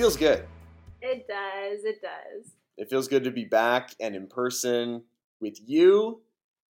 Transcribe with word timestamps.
feels 0.00 0.16
good. 0.16 0.46
It 1.02 1.28
does. 1.28 1.84
It 1.84 2.00
does. 2.00 2.52
It 2.78 2.88
feels 2.88 3.06
good 3.06 3.22
to 3.24 3.30
be 3.30 3.44
back 3.44 3.90
and 4.00 4.16
in 4.16 4.28
person 4.28 5.02
with 5.42 5.58
you 5.66 6.22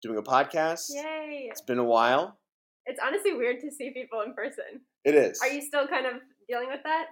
doing 0.01 0.17
a 0.17 0.23
podcast. 0.23 0.87
Yay! 0.89 1.49
It's 1.51 1.61
been 1.61 1.79
a 1.79 1.85
while. 1.85 2.39
It's 2.87 2.99
honestly 3.05 3.35
weird 3.35 3.61
to 3.61 3.71
see 3.71 3.91
people 3.91 4.22
in 4.22 4.33
person. 4.33 4.81
It 5.05 5.14
is. 5.14 5.39
Are 5.43 5.49
you 5.49 5.61
still 5.61 5.86
kind 5.86 6.07
of 6.07 6.14
dealing 6.49 6.69
with 6.69 6.81
that? 6.85 7.09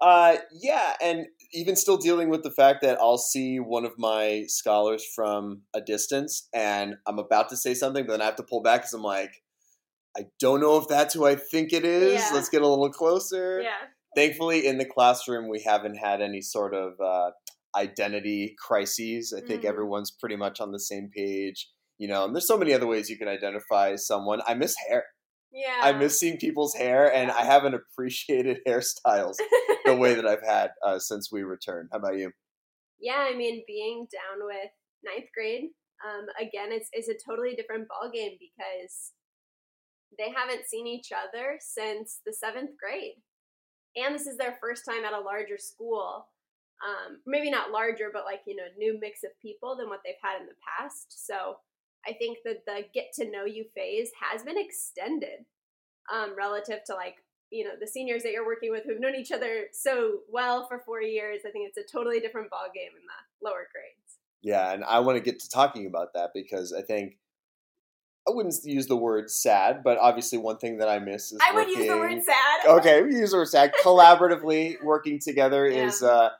Uh, 0.00 0.38
yeah, 0.52 0.94
and 1.00 1.26
even 1.52 1.76
still 1.76 1.96
dealing 1.96 2.28
with 2.28 2.42
the 2.42 2.50
fact 2.50 2.82
that 2.82 2.98
I'll 2.98 3.16
see 3.16 3.60
one 3.60 3.84
of 3.84 3.92
my 3.96 4.46
scholars 4.48 5.04
from 5.14 5.60
a 5.74 5.80
distance, 5.80 6.48
and 6.52 6.96
I'm 7.06 7.20
about 7.20 7.50
to 7.50 7.56
say 7.56 7.74
something, 7.74 8.04
but 8.04 8.14
then 8.14 8.20
I 8.20 8.24
have 8.24 8.34
to 8.36 8.42
pull 8.42 8.62
back 8.62 8.80
because 8.80 8.94
I'm 8.94 9.04
like, 9.04 9.44
I 10.18 10.22
don't 10.40 10.60
know 10.60 10.76
if 10.78 10.88
that's 10.88 11.14
who 11.14 11.24
I 11.24 11.36
think 11.36 11.72
it 11.72 11.84
is. 11.84 12.20
Yeah. 12.20 12.30
Let's 12.34 12.48
get 12.48 12.62
a 12.62 12.66
little 12.66 12.90
closer. 12.90 13.60
Yeah. 13.62 13.70
Thankfully, 14.16 14.66
in 14.66 14.78
the 14.78 14.84
classroom, 14.84 15.48
we 15.48 15.62
haven't 15.62 15.96
had 15.96 16.20
any 16.20 16.40
sort 16.40 16.74
of 16.74 16.92
uh, 17.00 17.30
identity 17.76 18.54
crises. 18.58 19.32
I 19.36 19.40
think 19.46 19.62
Mhm. 19.62 19.68
everyone's 19.68 20.10
pretty 20.10 20.36
much 20.36 20.60
on 20.60 20.72
the 20.72 20.80
same 20.80 21.10
page. 21.14 21.70
You 21.98 22.08
know, 22.08 22.24
and 22.24 22.34
there's 22.34 22.46
so 22.48 22.58
many 22.58 22.72
other 22.74 22.86
ways 22.86 23.08
you 23.08 23.18
can 23.18 23.28
identify 23.28 23.94
someone. 23.96 24.40
I 24.46 24.54
miss 24.54 24.74
hair. 24.88 25.04
Yeah. 25.52 25.80
I 25.82 25.92
miss 25.92 26.18
seeing 26.18 26.38
people's 26.38 26.74
hair, 26.74 27.12
and 27.12 27.30
I 27.30 27.44
haven't 27.44 27.74
appreciated 27.74 28.58
hairstyles 28.66 29.36
the 29.84 29.94
way 30.02 30.14
that 30.14 30.26
I've 30.26 30.42
had 30.42 30.70
uh, 30.84 30.98
since 30.98 31.30
we 31.30 31.42
returned. 31.42 31.90
How 31.92 31.98
about 31.98 32.18
you? 32.18 32.32
yeah, 32.98 33.26
I 33.30 33.34
mean, 33.34 33.64
being 33.66 34.06
down 34.12 34.46
with 34.46 34.70
ninth 35.04 35.28
grade, 35.34 35.70
um, 36.06 36.26
again, 36.40 36.70
it's 36.72 36.88
it's 36.92 37.08
a 37.08 37.14
totally 37.28 37.54
different 37.56 37.88
ballgame 37.88 38.38
because 38.38 39.12
they 40.18 40.30
haven't 40.30 40.66
seen 40.66 40.86
each 40.86 41.10
other 41.12 41.58
since 41.60 42.20
the 42.24 42.32
seventh 42.32 42.70
grade, 42.78 43.14
and 43.96 44.14
this 44.14 44.26
is 44.26 44.36
their 44.36 44.56
first 44.60 44.84
time 44.84 45.04
at 45.04 45.12
a 45.12 45.20
larger 45.20 45.58
school. 45.58 46.26
Um, 46.82 47.18
maybe 47.26 47.50
not 47.50 47.70
larger, 47.70 48.10
but 48.12 48.24
like 48.24 48.40
you 48.46 48.56
know, 48.56 48.64
new 48.76 48.98
mix 49.00 49.22
of 49.22 49.30
people 49.40 49.76
than 49.76 49.88
what 49.88 50.00
they've 50.04 50.14
had 50.22 50.40
in 50.40 50.46
the 50.46 50.54
past. 50.66 51.26
So 51.26 51.56
I 52.06 52.12
think 52.12 52.38
that 52.44 52.64
the 52.66 52.84
get 52.92 53.12
to 53.14 53.30
know 53.30 53.44
you 53.44 53.64
phase 53.74 54.10
has 54.20 54.42
been 54.42 54.58
extended 54.58 55.46
um, 56.12 56.34
relative 56.36 56.82
to 56.86 56.94
like 56.94 57.16
you 57.50 57.64
know 57.64 57.72
the 57.78 57.86
seniors 57.86 58.22
that 58.22 58.32
you're 58.32 58.46
working 58.46 58.70
with 58.70 58.84
who've 58.84 59.00
known 59.00 59.14
each 59.14 59.30
other 59.30 59.66
so 59.72 60.20
well 60.30 60.66
for 60.66 60.80
four 60.84 61.02
years. 61.02 61.40
I 61.46 61.50
think 61.50 61.68
it's 61.68 61.78
a 61.78 61.96
totally 61.96 62.20
different 62.20 62.50
ball 62.50 62.66
game 62.74 62.90
in 62.96 63.02
the 63.06 63.48
lower 63.48 63.68
grades. 63.72 64.18
Yeah, 64.42 64.72
and 64.72 64.82
I 64.82 64.98
want 64.98 65.16
to 65.18 65.22
get 65.22 65.38
to 65.40 65.48
talking 65.48 65.86
about 65.86 66.14
that 66.14 66.30
because 66.34 66.72
I 66.72 66.82
think 66.82 67.18
I 68.28 68.30
wouldn't 68.32 68.54
use 68.64 68.86
the 68.86 68.96
word 68.96 69.30
sad, 69.30 69.82
but 69.82 69.98
obviously 69.98 70.38
one 70.38 70.58
thing 70.58 70.78
that 70.78 70.88
I 70.88 70.98
miss 71.00 71.32
is 71.32 71.38
I 71.42 71.52
would 71.54 71.68
use 71.68 71.86
the 71.88 71.96
word 71.96 72.22
sad. 72.22 72.66
okay, 72.78 73.02
we 73.02 73.16
use 73.16 73.32
the 73.32 73.38
word 73.38 73.48
sad. 73.48 73.72
Collaboratively 73.82 74.76
working 74.84 75.18
together 75.18 75.66
Yeah. 75.68 75.86
is 75.86 76.02
uh, 76.02 76.30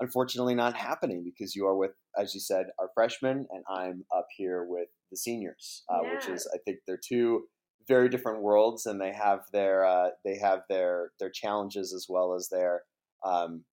unfortunately 0.00 0.54
not 0.54 0.74
happening 0.74 1.22
because 1.24 1.54
you 1.54 1.66
are 1.66 1.76
with, 1.76 1.92
as 2.18 2.34
you 2.34 2.40
said, 2.40 2.66
our 2.78 2.88
freshmen, 2.94 3.46
and 3.50 3.64
I'm 3.68 4.04
up 4.16 4.26
here 4.36 4.64
with 4.68 4.88
the 5.10 5.16
seniors, 5.16 5.84
uh, 5.90 6.00
which 6.12 6.26
is 6.28 6.48
I 6.54 6.58
think 6.64 6.78
they're 6.86 6.96
two 7.02 7.44
very 7.86 8.08
different 8.08 8.42
worlds, 8.42 8.86
and 8.86 9.00
they 9.00 9.12
have 9.12 9.40
their 9.52 9.84
uh, 9.84 10.08
they 10.24 10.38
have 10.38 10.60
their 10.70 11.10
their 11.20 11.30
challenges 11.30 11.92
as 11.92 12.06
well 12.08 12.34
as 12.34 12.48
their 12.48 12.82
um, 13.24 13.64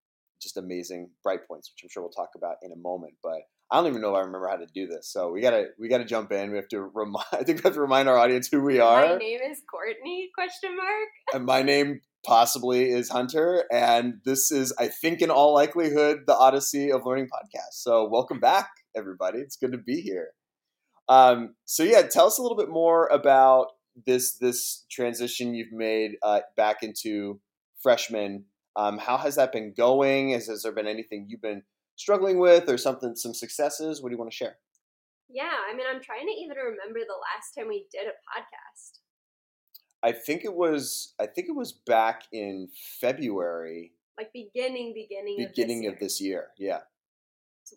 just 0.41 0.57
amazing 0.57 1.09
bright 1.23 1.47
points, 1.47 1.71
which 1.71 1.83
I'm 1.83 1.89
sure 1.89 2.03
we'll 2.03 2.11
talk 2.11 2.31
about 2.35 2.57
in 2.61 2.71
a 2.73 2.75
moment. 2.75 3.13
But 3.23 3.39
I 3.73 3.77
don't 3.77 3.87
even 3.87 4.01
know 4.01 4.11
if 4.11 4.17
I 4.17 4.19
remember 4.19 4.47
how 4.47 4.57
to 4.57 4.67
do 4.67 4.85
this, 4.85 5.11
so 5.11 5.31
we 5.31 5.41
gotta 5.41 5.69
we 5.79 5.89
gotta 5.89 6.05
jump 6.05 6.31
in. 6.31 6.51
We 6.51 6.57
have 6.57 6.67
to 6.67 6.81
remind. 6.93 7.25
I 7.33 7.37
think 7.37 7.57
we 7.57 7.61
have 7.63 7.73
to 7.73 7.81
remind 7.81 8.07
our 8.07 8.19
audience 8.19 8.47
who 8.47 8.61
we 8.61 8.79
are. 8.79 9.01
My 9.01 9.17
name 9.17 9.39
is 9.49 9.63
Courtney? 9.69 10.29
Question 10.35 10.77
mark. 10.77 11.09
And 11.33 11.43
my 11.43 11.63
name 11.63 12.01
possibly 12.23 12.91
is 12.91 13.09
Hunter, 13.09 13.63
and 13.71 14.21
this 14.25 14.51
is, 14.51 14.75
I 14.77 14.89
think, 14.89 15.23
in 15.23 15.31
all 15.31 15.55
likelihood, 15.55 16.25
the 16.27 16.35
Odyssey 16.35 16.91
of 16.91 17.03
Learning 17.03 17.25
podcast. 17.25 17.71
So, 17.71 18.07
welcome 18.07 18.39
back, 18.39 18.69
everybody. 18.95 19.39
It's 19.39 19.55
good 19.55 19.71
to 19.71 19.79
be 19.79 20.01
here. 20.01 20.33
Um, 21.09 21.55
so, 21.65 21.81
yeah, 21.81 22.03
tell 22.03 22.27
us 22.27 22.37
a 22.37 22.43
little 22.43 22.57
bit 22.57 22.69
more 22.69 23.07
about 23.07 23.69
this 24.05 24.37
this 24.37 24.85
transition 24.91 25.55
you've 25.55 25.73
made 25.73 26.17
uh, 26.21 26.41
back 26.55 26.83
into 26.83 27.39
freshman. 27.81 28.45
Um, 28.75 28.99
how 28.99 29.17
has 29.17 29.35
that 29.37 29.51
been 29.51 29.73
going? 29.75 30.29
Has, 30.29 30.45
has 30.45 30.61
there 30.61 30.71
been 30.73 30.87
anything 30.87 31.25
you've 31.27 31.41
been 31.41 31.63
struggling 31.95 32.39
with, 32.39 32.69
or 32.69 32.77
something, 32.77 33.15
some 33.15 33.33
successes? 33.33 34.01
What 34.01 34.09
do 34.09 34.13
you 34.13 34.19
want 34.19 34.31
to 34.31 34.35
share? 34.35 34.57
Yeah, 35.29 35.51
I 35.69 35.75
mean, 35.75 35.85
I'm 35.89 36.01
trying 36.01 36.27
to 36.27 36.33
even 36.33 36.57
remember 36.57 36.99
the 36.99 37.17
last 37.17 37.53
time 37.57 37.67
we 37.67 37.87
did 37.91 38.07
a 38.07 38.11
podcast. 38.11 38.99
I 40.03 40.11
think 40.11 40.43
it 40.43 40.53
was, 40.53 41.13
I 41.19 41.25
think 41.27 41.47
it 41.47 41.55
was 41.55 41.71
back 41.71 42.23
in 42.31 42.67
February, 42.99 43.93
Like 44.17 44.31
beginning, 44.33 44.93
beginning, 44.93 45.37
beginning 45.37 45.87
of 45.87 45.93
of 45.93 45.99
this 45.99 46.19
this 46.19 46.21
year. 46.21 46.47
Yeah. 46.57 46.67
year. 46.67 46.81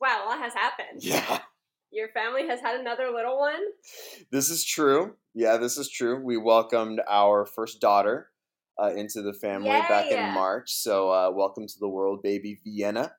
Wow, 0.01 0.25
a 0.25 0.29
lot 0.29 0.39
has 0.39 0.53
happened. 0.53 1.03
Yeah. 1.03 1.39
Your 1.93 2.09
family 2.09 2.47
has 2.49 2.61
had 2.61 2.79
another 2.79 3.11
little 3.11 3.39
one. 3.39 3.61
This 4.31 4.51
is 4.51 4.65
true. 4.65 5.15
Yeah, 5.35 5.57
this 5.57 5.79
is 5.79 5.89
true. 5.89 6.23
We 6.23 6.37
welcomed 6.37 7.01
our 7.09 7.47
first 7.47 7.81
daughter 7.81 8.29
uh, 8.83 8.93
into 8.95 9.23
the 9.23 9.33
family 9.33 9.71
back 9.71 10.11
in 10.11 10.35
March. 10.35 10.75
So, 10.75 11.11
uh, 11.11 11.31
welcome 11.33 11.67
to 11.67 11.79
the 11.79 11.89
world, 11.89 12.23
baby 12.23 12.59
Vienna. 12.65 13.13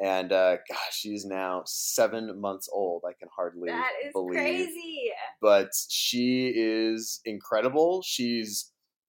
And 0.00 0.30
uh, 0.32 0.58
gosh, 0.68 0.78
she's 0.92 1.24
now 1.24 1.62
seven 1.66 2.40
months 2.40 2.68
old. 2.72 3.02
I 3.08 3.12
can 3.18 3.28
hardly 3.34 3.68
That 3.68 3.90
is 4.04 4.12
believe. 4.12 4.38
crazy. 4.38 5.10
But 5.42 5.70
she 5.88 6.52
is 6.54 7.20
incredible. 7.24 8.02
She's 8.02 8.70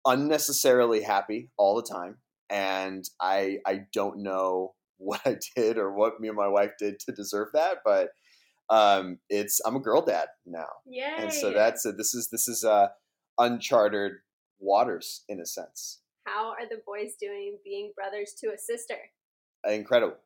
unnecessarily 0.07 1.03
happy 1.03 1.51
all 1.57 1.77
the 1.77 1.83
time. 1.89 2.17
And 2.49 3.05
I 3.21 3.59
I 3.67 3.81
don't 3.93 4.23
know 4.23 4.75
what 4.99 5.21
I 5.25 5.37
did 5.57 5.79
or 5.79 5.93
what 5.95 6.21
me 6.21 6.29
and 6.29 6.37
my 6.37 6.49
wife 6.49 6.73
did 6.79 6.99
to 7.01 7.13
deserve 7.13 7.49
that, 7.55 7.79
but 7.85 8.11
um, 8.69 9.19
it's 9.29 9.61
I'm 9.67 9.77
a 9.77 9.81
girl 9.81 10.01
dad 10.03 10.29
now 10.47 10.69
Yay. 10.87 11.03
and 11.19 11.33
so 11.33 11.53
that's 11.53 11.85
a, 11.87 11.93
this 11.93 12.15
is 12.15 12.29
this 12.31 12.49
is 12.49 12.65
uh, 12.65 12.89
uncharted 13.39 14.13
waters 14.59 15.25
in 15.29 15.41
a 15.41 15.47
sense. 15.47 16.01
How 16.27 16.51
are 16.51 16.69
the 16.69 16.81
boys 16.87 17.15
doing 17.21 17.57
being 17.65 17.93
brothers 17.97 18.35
to 18.41 18.49
a 18.49 18.59
sister? 18.59 18.97
Incredible. 19.67 20.17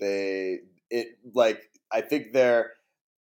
They 0.00 0.58
it 0.90 1.18
like 1.34 1.60
I 1.92 2.00
think 2.00 2.32
they're 2.32 2.72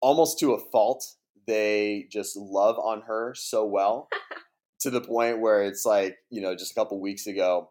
almost 0.01 0.39
to 0.39 0.53
a 0.53 0.59
fault. 0.71 1.05
They 1.47 2.07
just 2.11 2.35
love 2.35 2.77
on 2.79 3.03
her 3.07 3.33
so 3.35 3.65
well 3.65 4.09
to 4.81 4.89
the 4.89 5.01
point 5.01 5.39
where 5.41 5.63
it's 5.63 5.85
like 5.85 6.17
you 6.29 6.41
know 6.41 6.55
just 6.55 6.71
a 6.71 6.75
couple 6.75 6.99
weeks 6.99 7.27
ago 7.27 7.69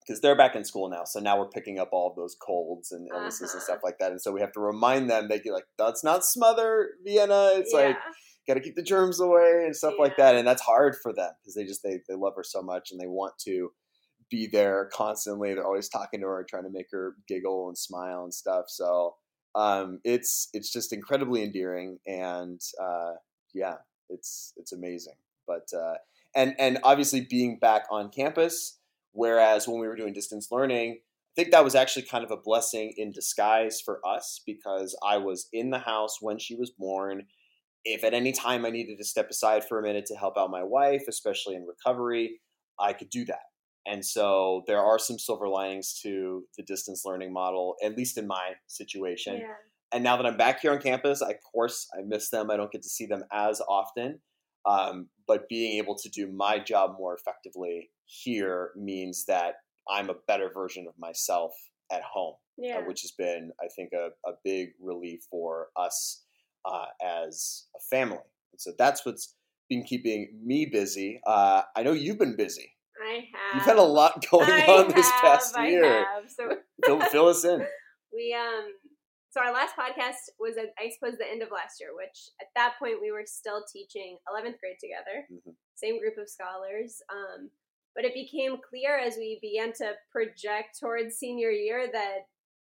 because 0.00 0.20
they're 0.22 0.36
back 0.36 0.56
in 0.56 0.64
school 0.64 0.88
now, 0.88 1.04
so 1.04 1.20
now 1.20 1.38
we're 1.38 1.48
picking 1.50 1.78
up 1.78 1.90
all 1.92 2.08
of 2.08 2.16
those 2.16 2.34
colds 2.40 2.92
and 2.92 3.08
illnesses 3.12 3.52
and 3.52 3.58
Uh-huh. 3.60 3.60
stuff 3.60 3.80
like 3.84 3.98
that, 3.98 4.10
and 4.10 4.20
so 4.22 4.32
we 4.32 4.40
have 4.40 4.52
to 4.52 4.60
remind 4.60 5.10
them 5.10 5.28
they 5.28 5.38
get 5.38 5.52
like 5.52 5.66
let's 5.78 6.02
not 6.02 6.24
smother 6.24 6.90
Vienna. 7.04 7.50
It's 7.54 7.72
like 7.74 7.96
got 8.46 8.54
to 8.54 8.60
keep 8.60 8.76
the 8.76 8.82
germs 8.82 9.20
away 9.20 9.64
and 9.66 9.76
stuff 9.76 9.92
like 9.98 10.16
that 10.16 10.34
and 10.34 10.48
that's 10.48 10.62
hard 10.62 10.96
for 11.02 11.12
them 11.12 11.30
because 11.42 11.54
they 11.54 11.66
just 11.66 11.82
they, 11.82 12.00
they 12.08 12.14
love 12.14 12.32
her 12.34 12.42
so 12.42 12.62
much 12.62 12.90
and 12.90 12.98
they 12.98 13.06
want 13.06 13.34
to 13.38 13.70
be 14.30 14.46
there 14.46 14.88
constantly 14.92 15.54
they're 15.54 15.66
always 15.66 15.88
talking 15.88 16.20
to 16.20 16.26
her 16.26 16.44
trying 16.48 16.64
to 16.64 16.70
make 16.70 16.86
her 16.90 17.14
giggle 17.26 17.68
and 17.68 17.78
smile 17.78 18.24
and 18.24 18.34
stuff 18.34 18.64
so 18.68 19.16
um, 19.54 19.98
it's 20.04 20.48
it's 20.52 20.72
just 20.72 20.92
incredibly 20.92 21.42
endearing 21.42 21.98
and 22.06 22.60
uh, 22.80 23.12
yeah 23.54 23.76
it's 24.08 24.52
it's 24.56 24.72
amazing 24.72 25.14
but 25.46 25.68
uh, 25.76 25.94
and 26.34 26.54
and 26.58 26.78
obviously 26.84 27.20
being 27.20 27.58
back 27.58 27.84
on 27.90 28.10
campus 28.10 28.78
whereas 29.12 29.66
when 29.66 29.80
we 29.80 29.88
were 29.88 29.96
doing 29.96 30.12
distance 30.12 30.48
learning 30.50 30.98
I 31.36 31.42
think 31.42 31.52
that 31.52 31.62
was 31.62 31.76
actually 31.76 32.02
kind 32.02 32.24
of 32.24 32.32
a 32.32 32.36
blessing 32.36 32.94
in 32.96 33.12
disguise 33.12 33.80
for 33.80 34.00
us 34.04 34.40
because 34.44 34.98
I 35.06 35.18
was 35.18 35.48
in 35.52 35.70
the 35.70 35.78
house 35.78 36.18
when 36.20 36.36
she 36.36 36.56
was 36.56 36.70
born 36.70 37.26
if 37.84 38.04
at 38.04 38.14
any 38.14 38.32
time 38.32 38.66
I 38.66 38.70
needed 38.70 38.98
to 38.98 39.04
step 39.04 39.30
aside 39.30 39.64
for 39.64 39.78
a 39.78 39.82
minute 39.82 40.06
to 40.06 40.14
help 40.14 40.36
out 40.36 40.50
my 40.50 40.62
wife, 40.62 41.04
especially 41.08 41.54
in 41.54 41.66
recovery, 41.66 42.40
I 42.78 42.92
could 42.92 43.10
do 43.10 43.24
that. 43.26 43.42
And 43.86 44.04
so 44.04 44.64
there 44.66 44.80
are 44.84 44.98
some 44.98 45.18
silver 45.18 45.48
linings 45.48 45.98
to 46.02 46.44
the 46.56 46.62
distance 46.62 47.02
learning 47.04 47.32
model, 47.32 47.76
at 47.82 47.96
least 47.96 48.18
in 48.18 48.26
my 48.26 48.52
situation. 48.66 49.38
Yeah. 49.38 49.54
And 49.92 50.04
now 50.04 50.16
that 50.18 50.26
I'm 50.26 50.36
back 50.36 50.60
here 50.60 50.72
on 50.72 50.80
campus, 50.80 51.22
I, 51.22 51.30
of 51.30 51.36
course, 51.50 51.88
I 51.98 52.02
miss 52.02 52.28
them. 52.28 52.50
I 52.50 52.56
don't 52.58 52.70
get 52.70 52.82
to 52.82 52.88
see 52.88 53.06
them 53.06 53.22
as 53.32 53.62
often. 53.68 54.20
Um, 54.66 55.08
but 55.26 55.48
being 55.48 55.78
able 55.78 55.94
to 55.96 56.08
do 56.10 56.30
my 56.30 56.58
job 56.58 56.96
more 56.98 57.14
effectively 57.16 57.90
here 58.04 58.72
means 58.76 59.24
that 59.26 59.54
I'm 59.88 60.10
a 60.10 60.14
better 60.26 60.50
version 60.52 60.86
of 60.86 60.92
myself 60.98 61.52
at 61.90 62.02
home 62.02 62.34
Yeah. 62.58 62.78
uh, 62.78 62.82
which 62.82 63.00
has 63.00 63.12
been, 63.12 63.50
I 63.62 63.68
think, 63.74 63.92
a, 63.94 64.08
a 64.28 64.32
big 64.44 64.70
relief 64.78 65.20
for 65.30 65.68
us 65.76 66.24
uh, 66.66 66.86
as 67.02 67.64
a 67.74 67.80
family. 67.90 68.18
And 68.52 68.60
so 68.60 68.72
that's 68.78 69.06
what's 69.06 69.34
been 69.70 69.84
keeping 69.84 70.38
me 70.44 70.66
busy. 70.66 71.20
Uh, 71.26 71.62
I 71.74 71.82
know 71.82 71.92
you've 71.92 72.18
been 72.18 72.36
busy. 72.36 72.74
I 73.02 73.28
have. 73.34 73.54
You've 73.54 73.64
had 73.64 73.76
a 73.78 73.82
lot 73.82 74.24
going 74.30 74.50
I 74.50 74.66
on 74.66 74.88
this 74.94 75.10
past 75.20 75.56
I 75.56 75.68
year. 75.68 76.04
have. 76.04 76.30
So 76.30 76.56
Fill, 76.84 77.00
fill 77.00 77.28
us 77.28 77.44
in. 77.44 77.64
we 78.12 78.34
um 78.34 78.72
so 79.30 79.42
our 79.42 79.52
last 79.52 79.74
podcast 79.76 80.32
was 80.40 80.56
at 80.56 80.72
I 80.78 80.90
suppose 80.90 81.18
the 81.18 81.30
end 81.30 81.42
of 81.42 81.50
last 81.50 81.80
year, 81.80 81.90
which 81.94 82.30
at 82.40 82.48
that 82.56 82.74
point 82.78 83.00
we 83.02 83.12
were 83.12 83.24
still 83.26 83.64
teaching 83.72 84.18
eleventh 84.30 84.56
grade 84.60 84.78
together, 84.80 85.26
Mhm. 85.30 85.54
same 85.74 85.98
group 85.98 86.16
of 86.18 86.28
scholars. 86.28 87.02
Um, 87.10 87.50
But 87.94 88.04
it 88.04 88.14
became 88.14 88.58
clear 88.68 88.96
as 88.96 89.16
we 89.16 89.38
began 89.42 89.72
to 89.74 89.94
project 90.12 90.78
towards 90.78 91.16
senior 91.16 91.50
year 91.50 91.90
that 91.92 92.28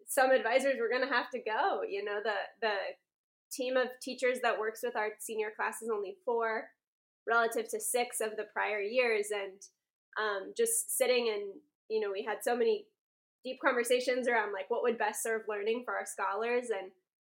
some 0.06 0.30
advisors 0.30 0.78
were 0.78 0.88
going 0.88 1.02
to 1.06 1.12
have 1.12 1.30
to 1.30 1.40
go. 1.42 1.82
You 1.82 2.04
know, 2.04 2.20
the 2.22 2.36
the 2.60 2.76
team 3.50 3.76
of 3.76 3.88
teachers 4.00 4.38
that 4.42 4.58
works 4.58 4.80
with 4.82 4.96
our 4.96 5.10
senior 5.18 5.50
class 5.56 5.82
is 5.82 5.90
only 5.92 6.16
four, 6.24 6.70
relative 7.26 7.68
to 7.70 7.80
six 7.80 8.20
of 8.20 8.36
the 8.36 8.44
prior 8.52 8.80
years, 8.80 9.30
and 9.30 9.60
um, 10.18 10.52
just 10.56 10.96
sitting 10.96 11.28
and 11.34 11.52
you 11.88 12.00
know 12.00 12.10
we 12.12 12.24
had 12.24 12.38
so 12.42 12.56
many 12.56 12.86
deep 13.44 13.58
conversations 13.64 14.28
around 14.28 14.52
like 14.52 14.68
what 14.68 14.82
would 14.82 14.98
best 14.98 15.22
serve 15.22 15.42
learning 15.48 15.82
for 15.84 15.94
our 15.94 16.06
scholars 16.06 16.66
and 16.70 16.90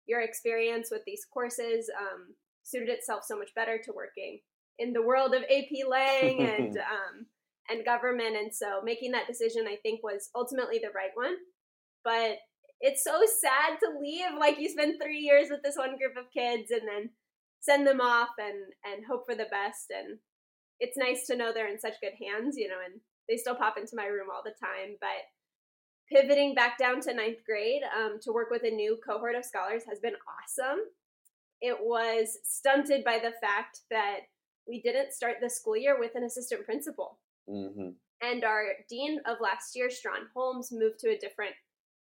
your 0.07 0.21
experience 0.21 0.89
with 0.89 1.01
these 1.05 1.25
courses 1.33 1.89
um, 1.99 2.33
suited 2.63 2.89
itself 2.89 3.23
so 3.25 3.37
much 3.37 3.53
better 3.55 3.77
to 3.83 3.91
working 3.93 4.39
in 4.79 4.93
the 4.93 5.01
world 5.01 5.33
of 5.33 5.43
AP 5.43 5.87
Lang 5.87 6.39
and 6.39 6.77
um, 6.77 7.25
and 7.69 7.85
government. 7.85 8.35
And 8.35 8.53
so 8.53 8.81
making 8.83 9.11
that 9.11 9.27
decision, 9.27 9.65
I 9.67 9.77
think, 9.83 10.03
was 10.03 10.29
ultimately 10.35 10.79
the 10.79 10.93
right 10.95 11.11
one. 11.15 11.35
But 12.03 12.37
it's 12.79 13.03
so 13.03 13.21
sad 13.41 13.79
to 13.79 13.99
leave. 13.99 14.39
Like 14.39 14.59
you 14.59 14.69
spend 14.69 14.95
three 15.01 15.19
years 15.19 15.47
with 15.49 15.61
this 15.63 15.77
one 15.77 15.97
group 15.97 16.15
of 16.17 16.31
kids 16.31 16.71
and 16.71 16.87
then 16.87 17.09
send 17.59 17.87
them 17.87 18.01
off 18.01 18.29
and 18.37 18.73
and 18.85 19.05
hope 19.05 19.25
for 19.25 19.35
the 19.35 19.47
best. 19.51 19.87
And 19.89 20.19
it's 20.79 20.97
nice 20.97 21.25
to 21.27 21.35
know 21.35 21.51
they're 21.51 21.71
in 21.71 21.79
such 21.79 22.01
good 22.01 22.13
hands, 22.21 22.55
you 22.57 22.67
know, 22.67 22.79
and 22.85 22.99
they 23.27 23.37
still 23.37 23.55
pop 23.55 23.77
into 23.77 23.95
my 23.95 24.05
room 24.05 24.27
all 24.33 24.43
the 24.43 24.51
time. 24.51 24.95
But 25.01 25.25
pivoting 26.11 26.55
back 26.55 26.77
down 26.77 27.01
to 27.01 27.13
ninth 27.13 27.39
grade 27.45 27.81
um, 27.97 28.19
to 28.21 28.31
work 28.31 28.49
with 28.49 28.63
a 28.63 28.69
new 28.69 28.97
cohort 29.05 29.35
of 29.35 29.45
scholars 29.45 29.83
has 29.87 29.99
been 29.99 30.15
awesome. 30.15 30.79
It 31.61 31.77
was 31.81 32.37
stunted 32.43 33.03
by 33.03 33.19
the 33.19 33.33
fact 33.41 33.81
that 33.89 34.19
we 34.67 34.81
didn't 34.81 35.13
start 35.13 35.37
the 35.41 35.49
school 35.49 35.77
year 35.77 35.99
with 35.99 36.15
an 36.15 36.23
assistant 36.23 36.65
principal. 36.65 37.19
Mm-hmm. 37.49 37.89
And 38.21 38.43
our 38.43 38.65
dean 38.89 39.19
of 39.25 39.37
last 39.41 39.75
year, 39.75 39.89
Strawn 39.89 40.27
Holmes, 40.35 40.69
moved 40.71 40.99
to 40.99 41.09
a 41.09 41.17
different 41.17 41.53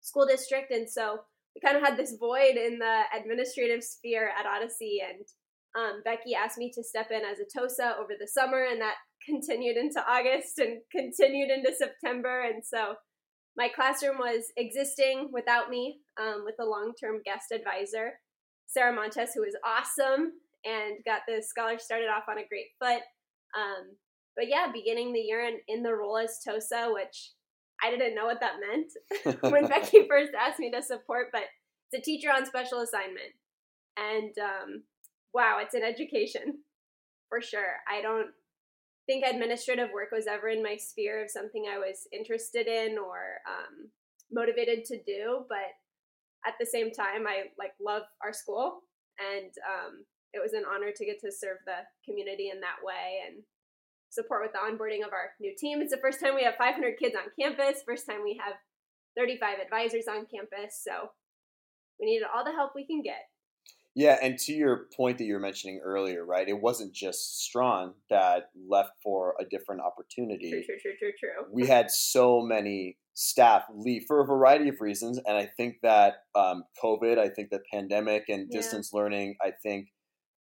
school 0.01 0.27
district. 0.27 0.71
And 0.71 0.89
so 0.89 1.21
we 1.55 1.61
kind 1.61 1.77
of 1.77 1.83
had 1.83 1.97
this 1.97 2.17
void 2.19 2.57
in 2.57 2.79
the 2.79 3.03
administrative 3.17 3.83
sphere 3.83 4.31
at 4.39 4.47
Odyssey. 4.47 5.01
And 5.07 5.25
um, 5.77 6.03
Becky 6.05 6.35
asked 6.35 6.59
me 6.59 6.71
to 6.75 6.85
step 6.85 7.11
in 7.11 7.23
as 7.25 7.39
a 7.41 7.59
TOSA 7.59 7.97
over 7.99 8.13
the 8.19 8.29
summer, 8.29 8.65
and 8.71 8.81
that 8.81 8.95
continued 9.27 9.77
into 9.77 10.01
August 10.07 10.59
and 10.59 10.81
continued 10.93 11.51
into 11.51 11.73
September. 11.75 12.43
And 12.43 12.63
so 12.65 12.95
my 13.57 13.69
classroom 13.75 14.19
was 14.19 14.53
existing 14.57 15.31
without 15.33 15.71
me 15.71 16.01
um, 16.21 16.43
with 16.45 16.57
a 16.61 16.65
long 16.65 16.93
term 17.01 17.21
guest 17.25 17.53
advisor, 17.53 18.13
Sarah 18.67 18.95
Montes, 18.95 19.33
who 19.35 19.43
was 19.43 19.57
awesome 19.65 20.33
and 20.65 20.97
got 21.05 21.23
the 21.29 21.43
scholars 21.43 21.85
started 21.85 22.09
off 22.09 22.25
on 22.29 22.39
a 22.39 22.49
great 22.49 22.69
foot. 22.81 23.03
Um, 23.57 23.97
but 24.37 24.49
yeah, 24.49 24.67
beginning 24.73 25.13
the 25.13 25.21
year 25.21 25.45
in, 25.47 25.59
in 25.69 25.83
the 25.83 25.95
role 25.95 26.19
as 26.19 26.41
TOSA, 26.47 26.93
which 26.93 27.33
I 27.83 27.91
didn't 27.91 28.15
know 28.15 28.25
what 28.25 28.41
that 28.41 28.55
meant 28.61 29.41
when 29.53 29.67
Becky 29.69 30.07
first 30.09 30.33
asked 30.39 30.59
me 30.59 30.71
to 30.71 30.83
support, 30.83 31.29
but 31.33 31.43
it's 31.93 32.03
a 32.03 32.05
teacher 32.05 32.31
on 32.31 32.47
special 32.47 32.81
assignment. 32.81 33.35
And 33.97 34.33
um, 34.39 34.83
wow, 35.35 35.59
it's 35.61 35.75
an 35.75 35.83
education 35.83 36.63
for 37.29 37.41
sure. 37.43 37.83
I 37.91 38.01
don't 38.01 38.29
think 39.07 39.25
administrative 39.25 39.91
work 39.93 40.11
was 40.13 40.27
ever 40.27 40.49
in 40.49 40.63
my 40.63 40.77
sphere 40.77 41.25
of 41.25 41.31
something 41.31 41.67
I 41.69 41.79
was 41.79 42.07
interested 42.13 42.67
in 42.67 42.97
or 42.97 43.43
um, 43.45 43.91
motivated 44.33 44.85
to 44.87 45.03
do, 45.03 45.45
but 45.49 45.75
at 46.47 46.55
the 46.61 46.67
same 46.67 46.91
time, 46.91 47.27
I 47.27 47.51
like 47.59 47.73
love 47.81 48.03
our 48.23 48.33
school, 48.33 48.81
and 49.19 49.51
um, 49.65 50.05
it 50.33 50.41
was 50.43 50.53
an 50.53 50.65
honor 50.69 50.93
to 50.95 51.05
get 51.05 51.21
to 51.21 51.33
serve 51.33 51.59
the 51.67 51.85
community 52.05 52.51
in 52.53 52.61
that 52.61 52.85
way 52.85 53.25
and 53.27 53.43
support 54.11 54.43
with 54.43 54.53
the 54.53 54.63
onboarding 54.63 55.05
of 55.05 55.13
our 55.13 55.35
new 55.41 55.55
team. 55.59 55.81
It's 55.81 55.93
the 55.93 56.01
first 56.01 56.21
time 56.21 56.35
we 56.35 56.45
have 56.45 56.55
500 56.57 56.99
kids 56.99 57.17
on 57.17 57.33
campus, 57.39 57.83
first 57.87 58.07
time 58.09 58.23
we 58.23 58.39
have 58.43 58.55
35 59.17 59.59
advisors 59.59 60.07
on 60.09 60.27
campus. 60.31 60.79
So 60.83 61.11
we 61.99 62.07
needed 62.07 62.27
all 62.31 62.45
the 62.45 62.53
help 62.53 62.73
we 62.75 62.87
can 62.87 63.03
get. 63.03 63.27
Yeah, 63.97 64.17
and 64.21 64.37
to 64.41 64.53
your 64.53 64.87
point 64.97 65.19
that 65.19 65.25
you 65.25 65.35
were 65.35 65.41
mentioning 65.41 65.81
earlier, 65.85 66.25
right? 66.25 66.49
It 66.49 66.61
wasn't 66.61 66.93
just 66.93 67.43
Strawn 67.45 67.95
that 68.11 68.51
left 68.69 68.91
for 69.03 69.35
a 69.41 69.45
different 69.45 69.83
opportunity. 69.83 70.51
True, 70.51 70.63
true, 70.65 70.77
true, 70.81 70.93
true, 70.99 71.13
true. 71.21 71.47
We 71.53 71.69
had 71.69 71.93
so 71.93 72.41
many 72.41 72.99
staff 73.15 73.63
leave 73.73 74.05
for 74.09 74.21
a 74.21 74.27
variety 74.27 74.69
of 74.69 74.81
reasons, 74.81 75.21
and 75.25 75.37
I 75.37 75.47
think 75.47 75.77
that 75.83 76.15
um, 76.35 76.65
COVID, 76.83 77.19
I 77.19 77.29
think 77.29 77.51
the 77.51 77.61
pandemic 77.73 78.25
and 78.29 78.49
yeah. 78.51 78.59
distance 78.59 78.93
learning, 78.93 79.37
I 79.41 79.53
think 79.63 79.89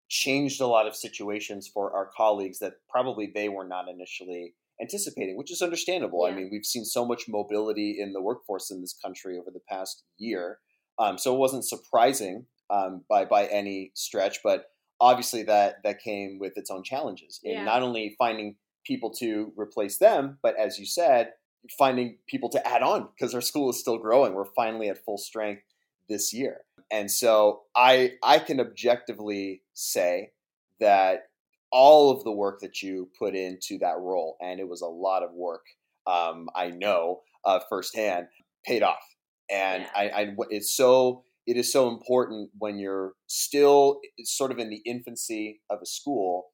changed 0.09 0.59
a 0.59 0.67
lot 0.67 0.87
of 0.87 0.95
situations 0.95 1.69
for 1.73 1.95
our 1.95 2.09
colleagues 2.15 2.59
that 2.59 2.73
probably 2.89 3.31
they 3.33 3.47
were 3.47 3.67
not 3.67 3.87
initially 3.89 4.55
anticipating, 4.81 5.37
which 5.37 5.51
is 5.51 5.61
understandable. 5.61 6.27
Yeah. 6.27 6.33
I 6.33 6.35
mean, 6.35 6.49
we've 6.51 6.65
seen 6.65 6.85
so 6.85 7.05
much 7.05 7.23
mobility 7.27 7.97
in 7.99 8.13
the 8.13 8.21
workforce 8.21 8.71
in 8.71 8.81
this 8.81 8.95
country 9.03 9.37
over 9.37 9.51
the 9.51 9.61
past 9.69 10.03
year. 10.17 10.59
Um, 10.99 11.17
so 11.17 11.33
it 11.33 11.37
wasn't 11.37 11.65
surprising 11.65 12.45
um, 12.69 13.03
by 13.09 13.25
by 13.25 13.45
any 13.45 13.91
stretch, 13.95 14.39
but 14.43 14.65
obviously 14.99 15.43
that 15.43 15.77
that 15.83 15.99
came 15.99 16.37
with 16.39 16.53
its 16.57 16.71
own 16.71 16.83
challenges 16.83 17.39
in 17.43 17.53
yeah. 17.53 17.63
not 17.63 17.83
only 17.83 18.15
finding 18.17 18.55
people 18.85 19.11
to 19.11 19.51
replace 19.57 19.97
them, 19.97 20.37
but 20.41 20.55
as 20.57 20.79
you 20.79 20.85
said, 20.85 21.31
finding 21.77 22.17
people 22.27 22.49
to 22.49 22.67
add 22.67 22.81
on 22.81 23.09
because 23.17 23.35
our 23.35 23.41
school 23.41 23.69
is 23.69 23.79
still 23.79 23.97
growing. 23.97 24.33
We're 24.33 24.45
finally 24.55 24.89
at 24.89 25.03
full 25.03 25.17
strength 25.17 25.63
this 26.09 26.33
year. 26.33 26.61
And 26.91 27.11
so 27.11 27.63
I 27.75 28.13
I 28.23 28.39
can 28.39 28.59
objectively 28.59 29.63
say 29.73 30.31
that 30.79 31.23
all 31.71 32.11
of 32.11 32.23
the 32.23 32.31
work 32.31 32.59
that 32.61 32.81
you 32.81 33.09
put 33.19 33.35
into 33.35 33.77
that 33.79 33.97
role, 33.99 34.37
and 34.41 34.59
it 34.59 34.69
was 34.69 34.81
a 34.81 34.87
lot 34.87 35.23
of 35.23 35.33
work, 35.33 35.65
um, 36.05 36.47
I 36.55 36.69
know 36.69 37.21
uh, 37.43 37.59
firsthand, 37.69 38.27
paid 38.65 38.83
off. 38.83 39.03
And 39.49 39.83
yeah. 39.83 39.89
I, 39.95 40.21
I, 40.21 40.35
it's 40.49 40.75
so 40.75 41.23
it 41.47 41.55
is 41.55 41.71
so 41.71 41.87
important 41.87 42.51
when 42.59 42.77
you're 42.77 43.13
still 43.27 44.01
sort 44.23 44.51
of 44.51 44.59
in 44.59 44.69
the 44.69 44.81
infancy 44.85 45.61
of 45.69 45.79
a 45.81 45.85
school, 45.85 46.47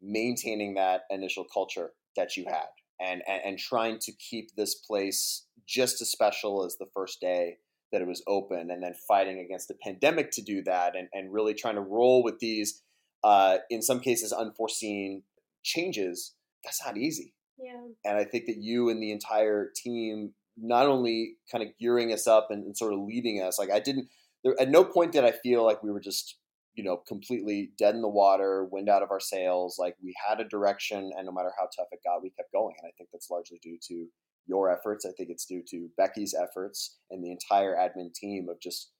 maintaining 0.00 0.74
that 0.74 1.02
initial 1.10 1.44
culture 1.52 1.90
that 2.14 2.36
you 2.36 2.44
had, 2.48 2.68
and 3.00 3.22
and, 3.28 3.42
and 3.44 3.58
trying 3.58 3.98
to 3.98 4.12
keep 4.12 4.54
this 4.56 4.76
place 4.76 5.46
just 5.66 6.00
as 6.00 6.10
special 6.10 6.64
as 6.64 6.76
the 6.78 6.86
first 6.94 7.20
day 7.20 7.56
that 7.92 8.00
it 8.00 8.06
was 8.06 8.22
open 8.26 8.70
and 8.70 8.82
then 8.82 8.94
fighting 9.08 9.40
against 9.40 9.68
the 9.68 9.74
pandemic 9.82 10.30
to 10.30 10.42
do 10.42 10.62
that 10.62 10.96
and, 10.96 11.08
and 11.12 11.32
really 11.32 11.54
trying 11.54 11.74
to 11.74 11.80
roll 11.80 12.22
with 12.22 12.38
these 12.38 12.82
uh, 13.24 13.58
in 13.70 13.82
some 13.82 14.00
cases 14.00 14.32
unforeseen 14.32 15.22
changes 15.64 16.34
that's 16.64 16.84
not 16.84 16.96
easy. 16.96 17.34
Yeah. 17.58 17.80
And 18.04 18.18
i 18.18 18.24
think 18.24 18.46
that 18.46 18.58
you 18.58 18.90
and 18.90 19.02
the 19.02 19.12
entire 19.12 19.70
team 19.74 20.34
not 20.56 20.86
only 20.86 21.36
kind 21.50 21.62
of 21.62 21.70
gearing 21.80 22.12
us 22.12 22.26
up 22.26 22.48
and, 22.50 22.64
and 22.64 22.76
sort 22.76 22.92
of 22.92 23.00
leading 23.00 23.42
us 23.42 23.58
like 23.58 23.70
i 23.70 23.80
didn't 23.80 24.08
there, 24.46 24.60
at 24.60 24.70
no 24.70 24.84
point 24.84 25.12
did 25.12 25.24
i 25.24 25.32
feel 25.42 25.64
like 25.64 25.82
we 25.82 25.90
were 25.90 26.00
just 26.00 26.38
you 26.74 26.84
know 26.84 26.96
completely 27.08 27.72
dead 27.78 27.94
in 27.94 28.02
the 28.02 28.08
water 28.08 28.68
wind 28.70 28.88
out 28.88 29.02
of 29.02 29.10
our 29.10 29.20
sails 29.20 29.76
like 29.78 29.94
we 30.02 30.14
had 30.28 30.40
a 30.40 30.48
direction 30.48 31.10
and 31.16 31.26
no 31.26 31.32
matter 31.32 31.52
how 31.58 31.64
tough 31.76 31.88
it 31.92 32.00
got 32.04 32.22
we 32.22 32.30
kept 32.30 32.52
going 32.52 32.74
and 32.80 32.88
i 32.88 32.92
think 32.96 33.08
that's 33.12 33.30
largely 33.30 33.58
due 33.62 33.78
to 33.88 34.06
your 34.46 34.70
efforts. 34.70 35.04
I 35.04 35.10
think 35.16 35.30
it's 35.30 35.46
due 35.46 35.62
to 35.70 35.88
Becky's 35.96 36.34
efforts 36.34 36.98
and 37.10 37.22
the 37.22 37.30
entire 37.30 37.76
admin 37.76 38.14
team 38.14 38.48
of 38.48 38.60
just 38.60 38.90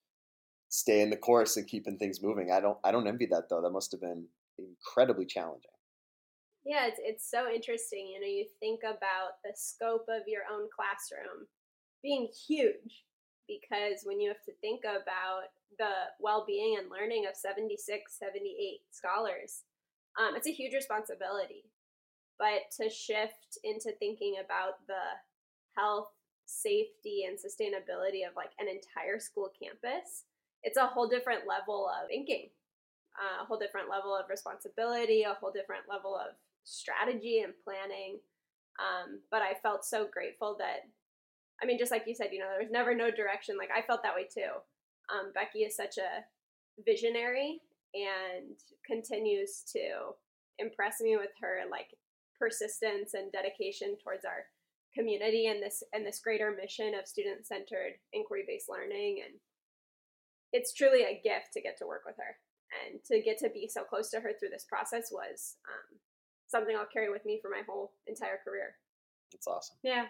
staying 0.69 1.11
the 1.11 1.17
course 1.17 1.57
and 1.57 1.67
keeping 1.67 1.99
things 1.99 2.23
moving. 2.23 2.51
I 2.53 2.61
don't 2.61 2.79
I 2.85 2.93
don't 2.93 3.07
envy 3.07 3.27
that 3.31 3.45
though. 3.49 3.63
That 3.63 3.71
must 3.71 3.93
have 3.93 4.01
been 4.01 4.27
incredibly 4.59 5.27
challenging. 5.27 5.71
Yeah, 6.65 6.87
it's 6.87 7.01
it's 7.03 7.31
so 7.31 7.49
interesting. 7.53 8.09
You 8.13 8.21
know, 8.21 8.27
you 8.27 8.47
think 8.61 8.81
about 8.83 9.39
the 9.45 9.53
scope 9.55 10.07
of 10.09 10.23
your 10.27 10.43
own 10.53 10.69
classroom 10.75 11.47
being 12.03 12.29
huge 12.49 13.05
because 13.47 14.03
when 14.05 14.21
you 14.21 14.29
have 14.29 14.43
to 14.45 14.53
think 14.61 14.83
about 14.85 15.51
the 15.79 16.11
well-being 16.21 16.77
and 16.79 16.91
learning 16.91 17.27
of 17.29 17.37
76 17.37 18.13
78 18.19 18.81
scholars 18.91 19.63
um, 20.19 20.35
it's 20.35 20.47
a 20.47 20.53
huge 20.53 20.75
responsibility 20.75 21.65
but 22.39 22.71
to 22.81 22.91
shift 22.91 23.59
into 23.65 23.93
thinking 23.99 24.37
about 24.45 24.87
the 24.87 25.17
health, 25.77 26.11
safety, 26.45 27.25
and 27.27 27.39
sustainability 27.39 28.27
of 28.27 28.37
like 28.37 28.51
an 28.59 28.69
entire 28.69 29.19
school 29.19 29.51
campus, 29.61 30.25
it's 30.63 30.77
a 30.77 30.87
whole 30.87 31.09
different 31.09 31.43
level 31.47 31.89
of 31.89 32.09
thinking, 32.09 32.49
uh, 33.17 33.43
a 33.43 33.47
whole 33.47 33.59
different 33.59 33.89
level 33.89 34.15
of 34.15 34.29
responsibility, 34.29 35.23
a 35.23 35.35
whole 35.35 35.53
different 35.53 35.85
level 35.89 36.15
of 36.15 36.35
strategy 36.65 37.41
and 37.41 37.55
planning. 37.65 38.19
Um, 38.79 39.21
but 39.31 39.41
I 39.41 39.55
felt 39.63 39.85
so 39.85 40.07
grateful 40.11 40.57
that, 40.59 40.89
I 41.63 41.67
mean, 41.67 41.79
just 41.79 41.91
like 41.91 42.05
you 42.07 42.15
said, 42.15 42.29
you 42.33 42.41
know, 42.41 42.49
there 42.51 42.63
was 42.63 42.71
never 42.71 42.95
no 42.95 43.11
direction. 43.11 43.57
Like 43.57 43.71
I 43.77 43.83
felt 43.83 44.03
that 44.03 44.15
way 44.15 44.25
too. 44.33 44.61
Um, 45.13 45.33
Becky 45.35 45.61
is 45.61 45.77
such 45.77 45.99
a 45.99 46.25
visionary 46.85 47.61
and 47.95 48.57
continues 48.87 49.63
to 49.73 50.15
impress 50.59 51.01
me 51.01 51.17
with 51.17 51.31
her 51.41 51.61
like 51.71 51.97
persistence 52.39 53.15
and 53.15 53.33
dedication 53.33 53.97
towards 54.03 54.25
our 54.25 54.45
community 54.95 55.47
and 55.47 55.63
this 55.63 55.83
and 55.93 56.05
this 56.05 56.21
greater 56.21 56.51
mission 56.51 56.95
of 56.99 57.07
student-centered 57.07 57.93
inquiry-based 58.13 58.69
learning 58.69 59.23
and 59.25 59.35
it's 60.53 60.73
truly 60.73 61.03
a 61.03 61.21
gift 61.23 61.53
to 61.53 61.61
get 61.61 61.77
to 61.77 61.87
work 61.87 62.03
with 62.07 62.17
her 62.17 62.37
and 62.85 63.05
to 63.05 63.21
get 63.21 63.37
to 63.39 63.51
be 63.51 63.69
so 63.69 63.85
close 63.85 64.11
to 64.11 64.21
her 64.21 64.33
through 64.33 64.49
this 64.49 64.65
process 64.69 65.11
was 65.13 65.57
um, 65.69 65.99
something 66.49 66.75
i'll 66.77 66.87
carry 66.91 67.11
with 67.11 67.25
me 67.27 67.39
for 67.43 67.51
my 67.51 67.61
whole 67.69 67.93
entire 68.07 68.39
career 68.43 68.75
That's 69.33 69.47
awesome. 69.47 69.77
Yeah. 69.83 70.07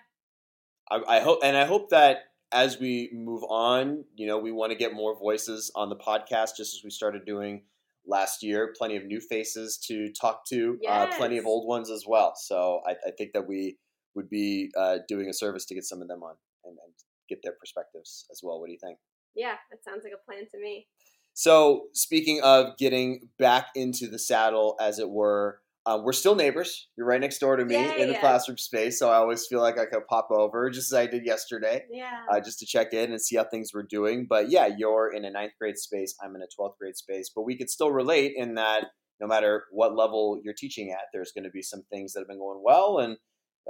I, 0.91 1.17
I 1.17 1.21
hope, 1.21 1.41
and 1.43 1.57
I 1.57 1.65
hope 1.65 1.91
that 1.91 2.19
as 2.53 2.79
we 2.79 3.11
move 3.13 3.43
on, 3.45 4.05
you 4.15 4.27
know, 4.27 4.39
we 4.39 4.53
want 4.53 4.73
to 4.73 4.79
get 4.79 4.95
more 4.95 5.19
voices 5.19 5.71
on 5.75 5.89
the 5.89 5.97
podcast, 5.97 6.57
just 6.57 6.75
as 6.75 6.81
we 6.85 6.91
started 6.91 7.25
doing 7.25 7.63
last 8.07 8.43
year. 8.43 8.73
Plenty 8.79 8.97
of 8.97 9.05
new 9.05 9.21
faces 9.21 9.79
to 9.89 10.13
talk 10.13 10.47
to, 10.47 10.79
yes. 10.81 11.15
uh, 11.15 11.17
plenty 11.17 11.39
of 11.39 11.47
old 11.47 11.67
ones 11.67 11.91
as 11.91 12.05
well. 12.07 12.35
So 12.37 12.81
I, 12.87 12.93
I 12.93 13.11
think 13.17 13.33
that 13.33 13.47
we 13.49 13.79
would 14.15 14.31
be 14.31 14.71
uh, 14.77 14.99
doing 15.09 15.29
a 15.29 15.33
service 15.33 15.65
to 15.67 15.75
get 15.75 15.85
some 15.85 16.01
of 16.01 16.09
them 16.09 16.23
on 16.23 16.35
and, 16.65 16.79
and 16.85 16.95
get 17.29 17.41
their 17.43 17.53
perspectives 17.59 18.27
as 18.31 18.41
well. 18.43 18.61
What 18.61 18.67
do 18.67 18.73
you 18.73 18.79
think? 18.79 18.99
Yeah, 19.35 19.55
that 19.71 19.85
sounds 19.85 20.05
like 20.05 20.15
a 20.15 20.25
plan 20.25 20.47
to 20.53 20.59
me. 20.59 20.87
So, 21.35 21.89
speaking 21.93 22.41
of 22.43 22.79
getting 22.79 23.29
back 23.39 23.67
into 23.75 24.09
the 24.09 24.19
saddle, 24.19 24.75
as 24.81 24.99
it 24.99 25.11
were, 25.11 25.61
um, 25.87 26.03
we're 26.05 26.13
still 26.13 26.35
neighbors. 26.35 26.89
You're 26.97 27.07
right 27.07 27.21
next 27.21 27.39
door 27.39 27.57
to 27.57 27.65
me 27.65 27.75
Yeah, 27.75 27.93
in 28.03 28.09
the 28.09 28.15
yeah. 28.15 28.21
classroom 28.21 28.59
space, 28.59 28.99
so 28.99 29.09
I 29.09 29.17
always 29.17 29.47
feel 29.47 29.61
like 29.61 29.79
I 29.79 29.87
could 29.87 30.07
pop 30.09 30.29
over, 30.31 30.69
just 30.69 30.93
as 30.93 30.99
I 30.99 31.07
did 31.07 31.25
yesterday, 31.25 31.85
Yeah. 31.89 32.25
uh, 32.31 32.41
just 32.41 32.59
to 32.59 32.67
check 32.67 32.93
in 32.93 33.13
and 33.13 33.21
see 33.23 33.37
how 33.37 33.45
things 33.45 33.73
were 33.73 33.85
doing. 33.85 34.27
But 34.29 34.51
yeah, 34.51 34.67
you're 34.67 35.13
in 35.13 35.25
a 35.25 35.31
ninth 35.31 35.53
grade 35.61 35.79
space. 35.79 36.15
I'm 36.23 36.35
in 36.35 36.43
a 36.43 36.47
twelfth 36.55 36.77
grade 36.79 36.97
space, 36.97 37.31
but 37.35 37.43
we 37.43 37.57
could 37.57 37.71
still 37.71 37.91
relate 37.93 38.33
in 38.37 38.55
that 38.55 38.87
no 39.21 39.27
matter 39.27 39.65
what 39.71 39.95
level 39.97 40.41
you're 40.43 40.55
teaching 40.55 40.91
at, 40.91 41.07
there's 41.13 41.33
going 41.33 41.45
to 41.45 41.51
be 41.51 41.63
some 41.63 41.83
things 41.91 42.13
that 42.13 42.21
have 42.21 42.29
been 42.29 42.39
going 42.39 42.61
well 42.63 42.99
and 42.99 43.17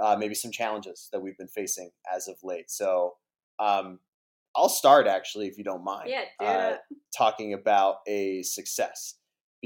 uh, 0.01 0.17
maybe 0.19 0.35
some 0.35 0.51
challenges 0.51 1.09
that 1.13 1.21
we've 1.21 1.39
been 1.39 1.49
facing 1.49 1.91
as 2.15 2.29
of 2.29 2.37
late. 2.43 2.71
So. 2.71 3.15
Um, 3.59 4.01
I'll 4.59 4.71
start 4.71 5.07
actually, 5.07 5.49
if 5.49 5.59
you 5.59 5.65
don't 5.65 5.85
mind 5.85 6.09
yeah, 6.09 6.23
do 6.41 6.47
uh, 6.47 6.77
talking 7.17 7.53
about 7.53 7.97
a 8.09 8.43
success 8.43 9.17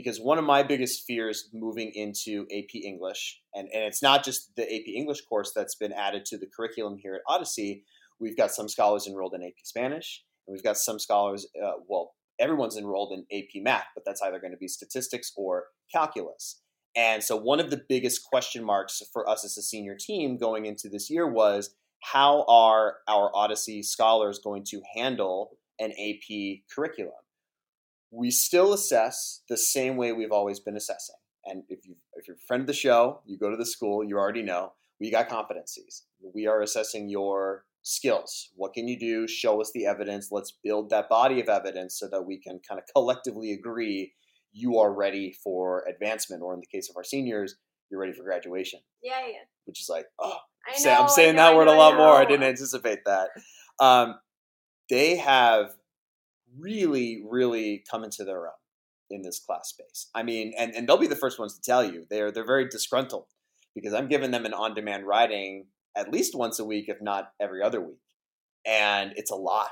because 0.00 0.19
one 0.19 0.38
of 0.38 0.45
my 0.45 0.62
biggest 0.62 1.04
fears 1.07 1.49
moving 1.52 1.92
into 1.95 2.47
AP 2.50 2.75
English, 2.75 3.40
and, 3.54 3.69
and 3.73 3.85
it's 3.85 4.02
not 4.02 4.25
just 4.25 4.54
the 4.57 4.62
AP 4.62 4.88
English 4.88 5.23
course 5.23 5.52
that's 5.54 5.75
been 5.75 5.92
added 5.92 6.25
to 6.26 6.38
the 6.38 6.47
curriculum 6.47 6.97
here 6.99 7.14
at 7.14 7.21
Odyssey. 7.26 7.85
We've 8.19 8.37
got 8.37 8.50
some 8.50 8.69
scholars 8.69 9.07
enrolled 9.07 9.35
in 9.35 9.42
AP 9.42 9.64
Spanish, 9.64 10.25
and 10.47 10.54
we've 10.54 10.64
got 10.64 10.76
some 10.76 10.99
scholars, 10.99 11.47
uh, 11.62 11.73
well, 11.88 12.14
everyone's 12.38 12.76
enrolled 12.76 13.12
in 13.12 13.38
AP 13.38 13.62
Math, 13.62 13.87
but 13.95 14.04
that's 14.07 14.23
either 14.23 14.40
going 14.40 14.52
to 14.52 14.59
be 14.59 14.69
statistics 14.69 15.33
or 15.37 15.64
calculus. 15.92 16.62
And 16.97 17.23
so, 17.23 17.37
one 17.37 17.61
of 17.61 17.71
the 17.71 17.83
biggest 17.88 18.25
question 18.25 18.64
marks 18.64 19.00
for 19.12 19.28
us 19.28 19.45
as 19.45 19.57
a 19.57 19.62
senior 19.62 19.97
team 19.99 20.38
going 20.38 20.66
into 20.66 20.88
this 20.88 21.09
year 21.09 21.30
was 21.30 21.75
how 22.02 22.45
are 22.49 22.97
our 23.07 23.30
Odyssey 23.35 23.83
scholars 23.83 24.40
going 24.42 24.64
to 24.71 24.80
handle 24.97 25.50
an 25.78 25.92
AP 25.92 26.62
curriculum? 26.75 27.12
We 28.11 28.31
still 28.31 28.73
assess 28.73 29.43
the 29.49 29.57
same 29.57 29.97
way 29.97 30.12
we've 30.12 30.33
always 30.33 30.61
been 30.61 30.76
assessing. 30.76 31.17
And 31.47 31.62
if 31.69 31.87
you 31.87 31.97
if 32.14 32.26
you're 32.29 32.37
a 32.37 32.47
friend 32.47 32.62
of 32.62 32.67
the 32.67 32.73
show, 32.73 33.21
you 33.25 33.38
go 33.38 33.50
to 33.50 33.57
the 33.57 33.67
school, 33.67 34.05
you 34.05 34.19
already 34.19 34.43
know 34.43 34.73
we 35.00 35.11
got 35.11 35.29
competencies. 35.29 36.02
We 36.35 36.47
are 36.47 36.61
assessing 36.61 37.09
your 37.09 37.64
skills. 37.83 38.50
What 38.55 38.75
can 38.75 38.87
you 38.87 38.99
do? 38.99 39.26
Show 39.26 39.61
us 39.61 39.71
the 39.73 39.87
evidence. 39.87 40.29
Let's 40.31 40.52
build 40.62 40.90
that 40.90 41.09
body 41.09 41.40
of 41.40 41.49
evidence 41.49 41.99
so 41.99 42.09
that 42.09 42.23
we 42.23 42.38
can 42.38 42.61
kind 42.69 42.79
of 42.79 42.85
collectively 42.95 43.52
agree 43.52 44.12
you 44.52 44.79
are 44.79 44.93
ready 44.93 45.33
for 45.43 45.85
advancement, 45.88 46.43
or 46.43 46.52
in 46.52 46.61
the 46.61 46.67
case 46.67 46.90
of 46.90 46.97
our 46.97 47.05
seniors, 47.05 47.57
you're 47.90 48.00
ready 48.00 48.12
for 48.12 48.25
graduation. 48.25 48.81
Yeah, 49.02 49.26
yeah. 49.26 49.45
Which 49.64 49.81
is 49.81 49.88
like, 49.88 50.07
oh, 50.19 50.37
I 50.67 50.83
know, 50.83 51.02
I'm 51.02 51.09
saying 51.09 51.37
know, 51.37 51.43
that 51.43 51.57
word 51.57 51.67
know, 51.67 51.76
a 51.76 51.79
lot 51.79 51.97
more. 51.97 52.14
I 52.14 52.25
didn't 52.25 52.47
anticipate 52.47 53.05
that. 53.07 53.29
Um, 53.79 54.17
they 54.90 55.17
have 55.17 55.71
really, 56.59 57.23
really 57.28 57.85
come 57.90 58.04
into 58.04 58.25
their 58.25 58.47
own 58.47 58.52
in 59.11 59.23
this 59.23 59.40
class 59.40 59.69
space. 59.69 60.09
I 60.14 60.23
mean, 60.23 60.52
and, 60.57 60.75
and 60.75 60.88
they'll 60.88 60.97
be 60.97 61.07
the 61.07 61.16
first 61.16 61.38
ones 61.38 61.54
to 61.54 61.61
tell 61.61 61.85
you 61.85 62.07
they're 62.09 62.30
they're 62.30 62.47
very 62.47 62.69
disgruntled 62.69 63.26
because 63.75 63.92
I'm 63.92 64.09
giving 64.09 64.30
them 64.30 64.47
an 64.47 64.54
on-demand 64.54 65.07
writing 65.07 65.66
at 65.97 66.12
least 66.12 66.37
once 66.37 66.59
a 66.59 66.64
week, 66.64 66.85
if 66.88 67.00
not 67.00 67.33
every 67.40 67.62
other 67.62 67.80
week, 67.80 67.99
and 68.64 69.12
it's 69.16 69.30
a 69.30 69.37
lot. 69.37 69.71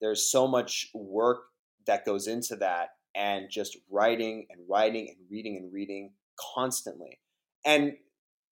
There's 0.00 0.28
so 0.30 0.48
much 0.48 0.88
work 0.92 1.44
that 1.86 2.04
goes 2.04 2.26
into 2.26 2.56
that, 2.56 2.90
and 3.14 3.48
just 3.50 3.78
writing 3.90 4.46
and 4.50 4.60
writing 4.68 5.08
and 5.08 5.18
reading 5.30 5.56
and 5.56 5.72
reading 5.72 6.12
constantly. 6.54 7.20
And 7.64 7.92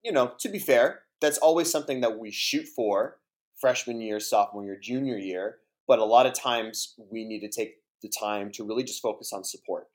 you 0.03 0.11
know, 0.11 0.33
to 0.39 0.49
be 0.49 0.59
fair, 0.59 1.01
that's 1.19 1.37
always 1.37 1.71
something 1.71 2.01
that 2.01 2.19
we 2.19 2.31
shoot 2.31 2.67
for 2.67 3.17
freshman 3.59 4.01
year, 4.01 4.19
sophomore 4.19 4.65
year, 4.65 4.77
junior 4.81 5.17
year. 5.17 5.57
But 5.91 5.99
a 5.99 6.05
lot 6.05 6.25
of 6.25 6.31
times 6.31 6.95
we 7.11 7.25
need 7.25 7.41
to 7.41 7.49
take 7.49 7.73
the 8.01 8.07
time 8.07 8.49
to 8.53 8.63
really 8.63 8.85
just 8.85 9.01
focus 9.01 9.33
on 9.33 9.43
support. 9.43 9.87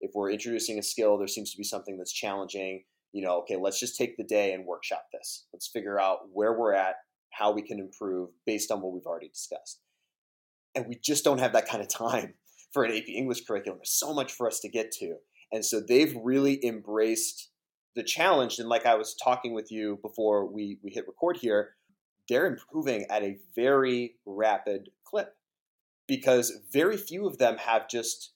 If 0.00 0.12
we're 0.14 0.30
introducing 0.30 0.78
a 0.78 0.82
skill, 0.82 1.18
there 1.18 1.28
seems 1.28 1.50
to 1.50 1.58
be 1.58 1.62
something 1.62 1.98
that's 1.98 2.10
challenging. 2.10 2.84
You 3.12 3.22
know, 3.22 3.40
okay, 3.40 3.56
let's 3.56 3.78
just 3.78 3.98
take 3.98 4.16
the 4.16 4.24
day 4.24 4.54
and 4.54 4.64
workshop 4.64 5.08
this. 5.12 5.44
Let's 5.52 5.68
figure 5.68 6.00
out 6.00 6.20
where 6.32 6.58
we're 6.58 6.72
at, 6.72 6.94
how 7.32 7.52
we 7.52 7.60
can 7.60 7.78
improve 7.78 8.30
based 8.46 8.70
on 8.70 8.80
what 8.80 8.94
we've 8.94 9.04
already 9.04 9.28
discussed. 9.28 9.82
And 10.74 10.86
we 10.88 10.94
just 10.94 11.22
don't 11.22 11.36
have 11.36 11.52
that 11.52 11.68
kind 11.68 11.82
of 11.82 11.90
time 11.90 12.32
for 12.72 12.84
an 12.84 12.96
AP 12.96 13.08
English 13.08 13.44
curriculum. 13.44 13.80
There's 13.80 13.90
so 13.90 14.14
much 14.14 14.32
for 14.32 14.46
us 14.46 14.58
to 14.60 14.70
get 14.70 14.90
to. 15.00 15.16
And 15.52 15.62
so 15.62 15.82
they've 15.86 16.16
really 16.24 16.64
embraced 16.64 17.50
the 17.94 18.02
challenge. 18.02 18.58
And 18.58 18.70
like 18.70 18.86
I 18.86 18.94
was 18.94 19.14
talking 19.22 19.52
with 19.52 19.70
you 19.70 19.98
before 20.00 20.50
we, 20.50 20.78
we 20.82 20.92
hit 20.92 21.06
record 21.06 21.36
here, 21.42 21.74
they're 22.26 22.46
improving 22.46 23.04
at 23.10 23.22
a 23.22 23.36
very 23.54 24.14
rapid 24.24 24.88
clip 25.04 25.34
because 26.06 26.52
very 26.72 26.96
few 26.96 27.26
of 27.26 27.38
them 27.38 27.56
have 27.58 27.88
just 27.88 28.32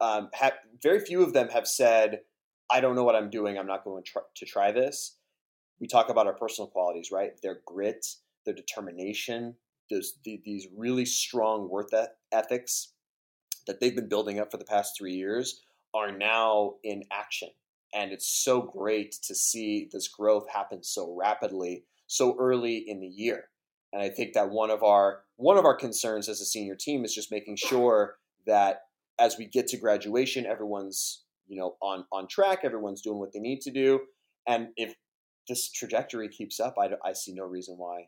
um, 0.00 0.30
have 0.32 0.54
very 0.82 1.00
few 1.00 1.22
of 1.22 1.32
them 1.32 1.48
have 1.48 1.66
said, 1.66 2.20
"I 2.70 2.80
don't 2.80 2.96
know 2.96 3.04
what 3.04 3.16
I'm 3.16 3.30
doing. 3.30 3.58
I'm 3.58 3.66
not 3.66 3.84
going 3.84 4.02
to 4.02 4.10
try, 4.10 4.22
to 4.34 4.46
try 4.46 4.72
this." 4.72 5.16
We 5.80 5.86
talk 5.86 6.10
about 6.10 6.26
our 6.26 6.34
personal 6.34 6.68
qualities, 6.68 7.10
right? 7.12 7.32
Their 7.42 7.60
grit, 7.66 8.06
their 8.44 8.54
determination, 8.54 9.56
those 9.90 10.14
the, 10.24 10.40
these 10.44 10.66
really 10.74 11.04
strong 11.04 11.68
work 11.68 11.90
ethics 12.32 12.92
that 13.66 13.80
they've 13.80 13.94
been 13.94 14.08
building 14.08 14.38
up 14.38 14.50
for 14.50 14.56
the 14.56 14.64
past 14.64 14.94
three 14.96 15.14
years 15.14 15.62
are 15.94 16.16
now 16.16 16.74
in 16.82 17.02
action, 17.12 17.50
and 17.94 18.12
it's 18.12 18.42
so 18.42 18.62
great 18.62 19.12
to 19.24 19.34
see 19.34 19.88
this 19.92 20.08
growth 20.08 20.48
happen 20.48 20.82
so 20.82 21.14
rapidly, 21.18 21.84
so 22.06 22.36
early 22.38 22.76
in 22.76 23.00
the 23.00 23.08
year. 23.08 23.49
And 23.92 24.02
I 24.02 24.08
think 24.08 24.34
that 24.34 24.50
one 24.50 24.70
of 24.70 24.82
our 24.82 25.22
one 25.36 25.56
of 25.56 25.64
our 25.64 25.76
concerns 25.76 26.28
as 26.28 26.40
a 26.40 26.44
senior 26.44 26.76
team 26.76 27.04
is 27.04 27.14
just 27.14 27.32
making 27.32 27.56
sure 27.56 28.16
that 28.46 28.82
as 29.18 29.36
we 29.36 29.46
get 29.46 29.66
to 29.68 29.76
graduation, 29.76 30.46
everyone's 30.46 31.24
you 31.46 31.58
know 31.58 31.76
on 31.82 32.04
on 32.12 32.28
track, 32.28 32.60
everyone's 32.62 33.02
doing 33.02 33.18
what 33.18 33.32
they 33.32 33.40
need 33.40 33.60
to 33.62 33.70
do, 33.70 34.00
and 34.46 34.68
if 34.76 34.94
this 35.48 35.70
trajectory 35.70 36.28
keeps 36.28 36.60
up, 36.60 36.74
I, 36.78 36.90
I 37.04 37.12
see 37.12 37.32
no 37.32 37.44
reason 37.44 37.76
why 37.76 38.06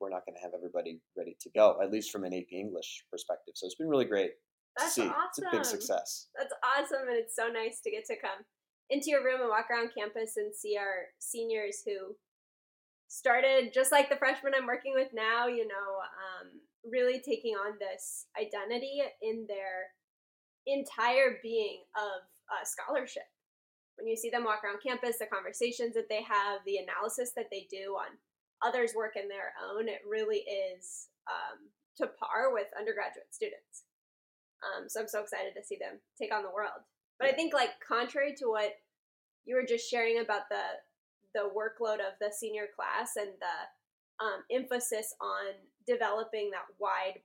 we're 0.00 0.10
not 0.10 0.26
going 0.26 0.36
to 0.36 0.42
have 0.42 0.52
everybody 0.54 1.00
ready 1.16 1.36
to 1.40 1.50
go, 1.54 1.78
at 1.82 1.90
least 1.90 2.10
from 2.10 2.24
an 2.24 2.34
AP 2.34 2.52
English 2.52 3.04
perspective. 3.10 3.54
So 3.56 3.64
it's 3.64 3.76
been 3.76 3.88
really 3.88 4.04
great 4.04 4.32
That's 4.76 4.94
to 4.96 5.00
see. 5.00 5.06
awesome. 5.08 5.22
It's 5.28 5.38
a 5.38 5.56
big 5.56 5.64
success. 5.64 6.28
That's 6.36 6.52
awesome, 6.62 7.08
and 7.08 7.16
it's 7.16 7.34
so 7.34 7.48
nice 7.48 7.80
to 7.82 7.90
get 7.90 8.04
to 8.06 8.16
come 8.20 8.44
into 8.90 9.10
your 9.10 9.24
room 9.24 9.40
and 9.40 9.48
walk 9.48 9.66
around 9.70 9.90
campus 9.96 10.36
and 10.36 10.54
see 10.54 10.76
our 10.76 11.06
seniors 11.18 11.82
who 11.84 12.14
started 13.08 13.72
just 13.72 13.92
like 13.92 14.08
the 14.08 14.16
freshman 14.16 14.52
I'm 14.56 14.66
working 14.66 14.94
with 14.94 15.08
now. 15.14 15.46
You 15.46 15.66
know, 15.66 15.88
um, 16.02 16.60
really 16.90 17.20
taking 17.20 17.54
on 17.54 17.78
this 17.78 18.26
identity 18.40 19.02
in 19.22 19.46
their 19.48 19.90
entire 20.66 21.38
being 21.42 21.82
of 21.96 22.22
uh, 22.50 22.64
scholarship. 22.64 23.26
When 23.96 24.06
you 24.06 24.16
see 24.16 24.30
them 24.30 24.44
walk 24.44 24.62
around 24.62 24.82
campus, 24.82 25.18
the 25.18 25.26
conversations 25.26 25.94
that 25.94 26.08
they 26.08 26.22
have, 26.22 26.60
the 26.66 26.78
analysis 26.78 27.32
that 27.34 27.46
they 27.50 27.66
do 27.70 27.96
on 27.96 28.18
others' 28.64 28.94
work 28.94 29.16
and 29.16 29.30
their 29.30 29.54
own, 29.56 29.88
it 29.88 30.00
really 30.06 30.44
is 30.44 31.08
um, 31.30 31.70
to 31.96 32.06
par 32.06 32.52
with 32.52 32.66
undergraduate 32.78 33.32
students. 33.32 33.84
Um, 34.64 34.88
so 34.88 35.00
I'm 35.00 35.08
so 35.08 35.20
excited 35.20 35.54
to 35.56 35.64
see 35.64 35.78
them 35.80 36.00
take 36.20 36.34
on 36.34 36.42
the 36.42 36.52
world. 36.52 36.84
But 37.18 37.28
I 37.28 37.32
think, 37.32 37.54
like, 37.54 37.80
contrary 37.80 38.34
to 38.38 38.46
what 38.46 38.72
you 39.44 39.54
were 39.54 39.64
just 39.66 39.88
sharing 39.88 40.18
about 40.18 40.48
the 40.50 40.60
the 41.36 41.52
workload 41.52 42.00
of 42.00 42.16
the 42.18 42.32
senior 42.32 42.66
class 42.74 43.12
and 43.16 43.28
the 43.38 44.24
um, 44.24 44.40
emphasis 44.50 45.14
on 45.20 45.52
developing 45.86 46.50
that 46.50 46.64
wide 46.80 47.20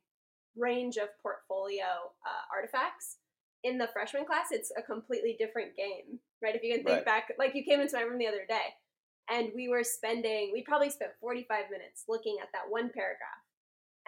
range 0.58 0.98
of 0.98 1.08
portfolio 1.24 2.12
uh, 2.28 2.44
artifacts 2.54 3.18
in 3.64 3.78
the 3.78 3.88
freshman 3.94 4.26
class, 4.26 4.48
it's 4.52 4.72
a 4.78 4.82
completely 4.82 5.36
different 5.40 5.76
game, 5.78 6.20
right? 6.44 6.56
If 6.56 6.64
you 6.64 6.76
can 6.76 6.84
think 6.84 6.98
Right. 6.98 7.06
back, 7.06 7.34
like 7.40 7.56
you 7.56 7.64
came 7.64 7.80
into 7.80 7.96
my 7.96 8.02
room 8.02 8.20
the 8.20 8.28
other 8.28 8.46
day, 8.46 8.76
and 9.30 9.52
we 9.56 9.70
were 9.70 9.84
spending, 9.84 10.52
we 10.52 10.62
probably 10.64 10.90
spent 10.90 11.12
45 11.22 11.70
minutes 11.72 12.04
looking 12.10 12.38
at 12.42 12.50
that 12.52 12.70
one 12.70 12.90
paragraph, 12.90 13.46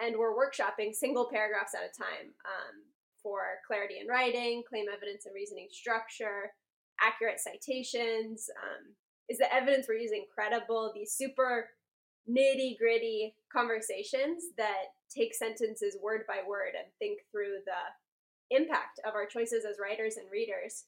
and 0.00 0.18
we're 0.18 0.34
workshopping 0.36 0.94
single 0.94 1.30
paragraphs 1.30 1.72
at 1.74 1.88
a 1.88 1.96
time 1.96 2.34
um, 2.44 2.82
for 3.22 3.40
clarity 3.66 4.00
in 4.00 4.08
writing, 4.08 4.62
claim 4.68 4.86
evidence 4.92 5.24
and 5.24 5.34
reasoning 5.34 5.68
structure, 5.70 6.52
accurate 7.00 7.40
citations. 7.40 8.50
Um, 8.60 8.94
is 9.28 9.38
the 9.38 9.52
evidence 9.52 9.86
we're 9.88 9.96
using 9.96 10.26
credible? 10.32 10.92
These 10.94 11.12
super 11.12 11.70
nitty 12.28 12.78
gritty 12.78 13.34
conversations 13.52 14.44
that 14.56 14.94
take 15.14 15.34
sentences 15.34 15.96
word 16.02 16.22
by 16.26 16.38
word 16.46 16.72
and 16.76 16.86
think 16.98 17.20
through 17.30 17.58
the 17.66 18.56
impact 18.56 19.00
of 19.06 19.14
our 19.14 19.26
choices 19.26 19.64
as 19.64 19.76
writers 19.80 20.16
and 20.16 20.30
readers 20.30 20.84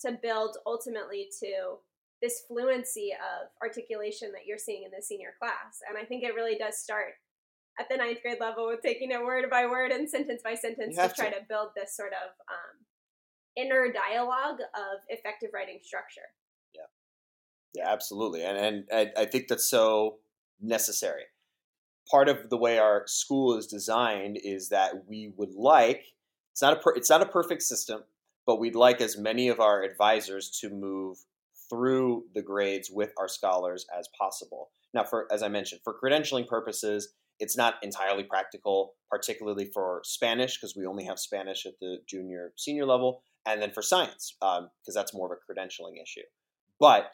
to 0.00 0.18
build 0.22 0.56
ultimately 0.66 1.28
to 1.40 1.76
this 2.20 2.42
fluency 2.48 3.12
of 3.12 3.48
articulation 3.62 4.32
that 4.32 4.46
you're 4.46 4.58
seeing 4.58 4.84
in 4.84 4.90
the 4.94 5.02
senior 5.02 5.34
class. 5.38 5.80
And 5.88 5.96
I 5.96 6.04
think 6.04 6.24
it 6.24 6.34
really 6.34 6.56
does 6.56 6.78
start 6.78 7.14
at 7.78 7.88
the 7.88 7.96
ninth 7.96 8.18
grade 8.22 8.40
level 8.40 8.66
with 8.66 8.82
taking 8.82 9.12
it 9.12 9.22
word 9.22 9.48
by 9.50 9.66
word 9.66 9.92
and 9.92 10.08
sentence 10.08 10.42
by 10.42 10.54
sentence 10.54 10.96
to 10.96 11.12
try 11.14 11.30
to. 11.30 11.38
to. 11.38 11.46
build 11.48 11.68
this 11.76 11.94
sort 11.94 12.12
of 12.12 12.30
um, 12.50 12.74
inner 13.56 13.92
dialogue 13.92 14.60
of 14.74 14.98
effective 15.08 15.50
writing 15.54 15.78
structure. 15.82 16.26
Yeah, 17.74 17.90
absolutely, 17.90 18.44
and 18.44 18.58
and 18.58 18.84
I, 18.92 19.22
I 19.22 19.24
think 19.26 19.48
that's 19.48 19.68
so 19.68 20.18
necessary. 20.60 21.24
Part 22.10 22.28
of 22.28 22.48
the 22.48 22.56
way 22.56 22.78
our 22.78 23.04
school 23.06 23.56
is 23.58 23.66
designed 23.66 24.38
is 24.42 24.70
that 24.70 25.06
we 25.06 25.32
would 25.36 25.52
like 25.52 26.04
it's 26.58 26.62
not 26.62 26.72
a 26.72 26.80
per, 26.80 26.92
it's 26.96 27.08
not 27.08 27.22
a 27.22 27.26
perfect 27.26 27.62
system, 27.62 28.02
but 28.44 28.58
we'd 28.58 28.74
like 28.74 29.00
as 29.00 29.16
many 29.16 29.48
of 29.48 29.60
our 29.60 29.84
advisors 29.84 30.50
to 30.60 30.68
move 30.68 31.18
through 31.70 32.24
the 32.34 32.42
grades 32.42 32.90
with 32.90 33.12
our 33.16 33.28
scholars 33.28 33.86
as 33.96 34.08
possible. 34.18 34.70
Now, 34.92 35.04
for 35.04 35.32
as 35.32 35.44
I 35.44 35.48
mentioned, 35.48 35.82
for 35.84 35.94
credentialing 35.94 36.48
purposes, 36.48 37.14
it's 37.38 37.56
not 37.56 37.74
entirely 37.84 38.24
practical, 38.24 38.94
particularly 39.08 39.66
for 39.66 40.00
Spanish 40.04 40.56
because 40.56 40.74
we 40.74 40.84
only 40.84 41.04
have 41.04 41.20
Spanish 41.20 41.64
at 41.64 41.78
the 41.80 41.98
junior 42.08 42.52
senior 42.56 42.86
level, 42.86 43.22
and 43.46 43.62
then 43.62 43.70
for 43.70 43.80
science 43.80 44.34
because 44.40 44.58
um, 44.64 44.94
that's 44.94 45.14
more 45.14 45.32
of 45.32 45.38
a 45.38 45.52
credentialing 45.52 46.02
issue. 46.02 46.26
But 46.80 47.12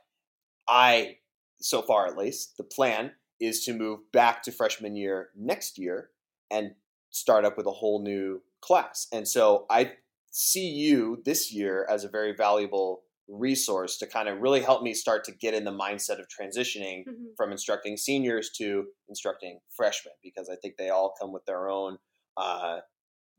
I, 0.69 1.19
so 1.61 1.83
far 1.83 2.07
at 2.07 2.17
least, 2.17 2.57
the 2.57 2.65
plan 2.65 3.13
is 3.41 3.65
to 3.65 3.75
move 3.75 4.01
back 4.13 4.43
to 4.45 4.53
freshman 4.53 4.97
year 4.97 5.31
next 5.37 5.79
year 5.79 6.11
and 6.51 6.73
start 7.11 7.45
up 7.45 7.57
with 7.57 7.67
a 7.67 7.73
whole 7.73 8.03
new 8.03 8.43
class. 8.61 9.07
And 9.13 9.27
so 9.27 9.67
I 9.71 9.93
see 10.31 10.69
you 10.69 11.23
this 11.25 11.53
year 11.53 11.87
as 11.89 12.05
a 12.05 12.09
very 12.09 12.35
valuable 12.35 13.03
resource 13.29 13.97
to 13.99 14.07
kind 14.07 14.29
of 14.29 14.41
really 14.41 14.61
help 14.61 14.83
me 14.83 14.93
start 14.93 15.25
to 15.25 15.33
get 15.33 15.55
in 15.55 15.65
the 15.65 15.71
mindset 15.71 16.19
of 16.19 16.27
transitioning 16.29 17.07
mm-hmm. 17.07 17.25
from 17.37 17.53
instructing 17.53 17.97
seniors 17.97 18.51
to 18.51 18.85
instructing 19.09 19.59
freshmen 19.75 20.15
because 20.23 20.49
I 20.51 20.57
think 20.57 20.77
they 20.77 20.91
all 20.91 21.15
come 21.19 21.33
with 21.33 21.45
their 21.47 21.69
own 21.69 21.99
uh, 22.37 22.81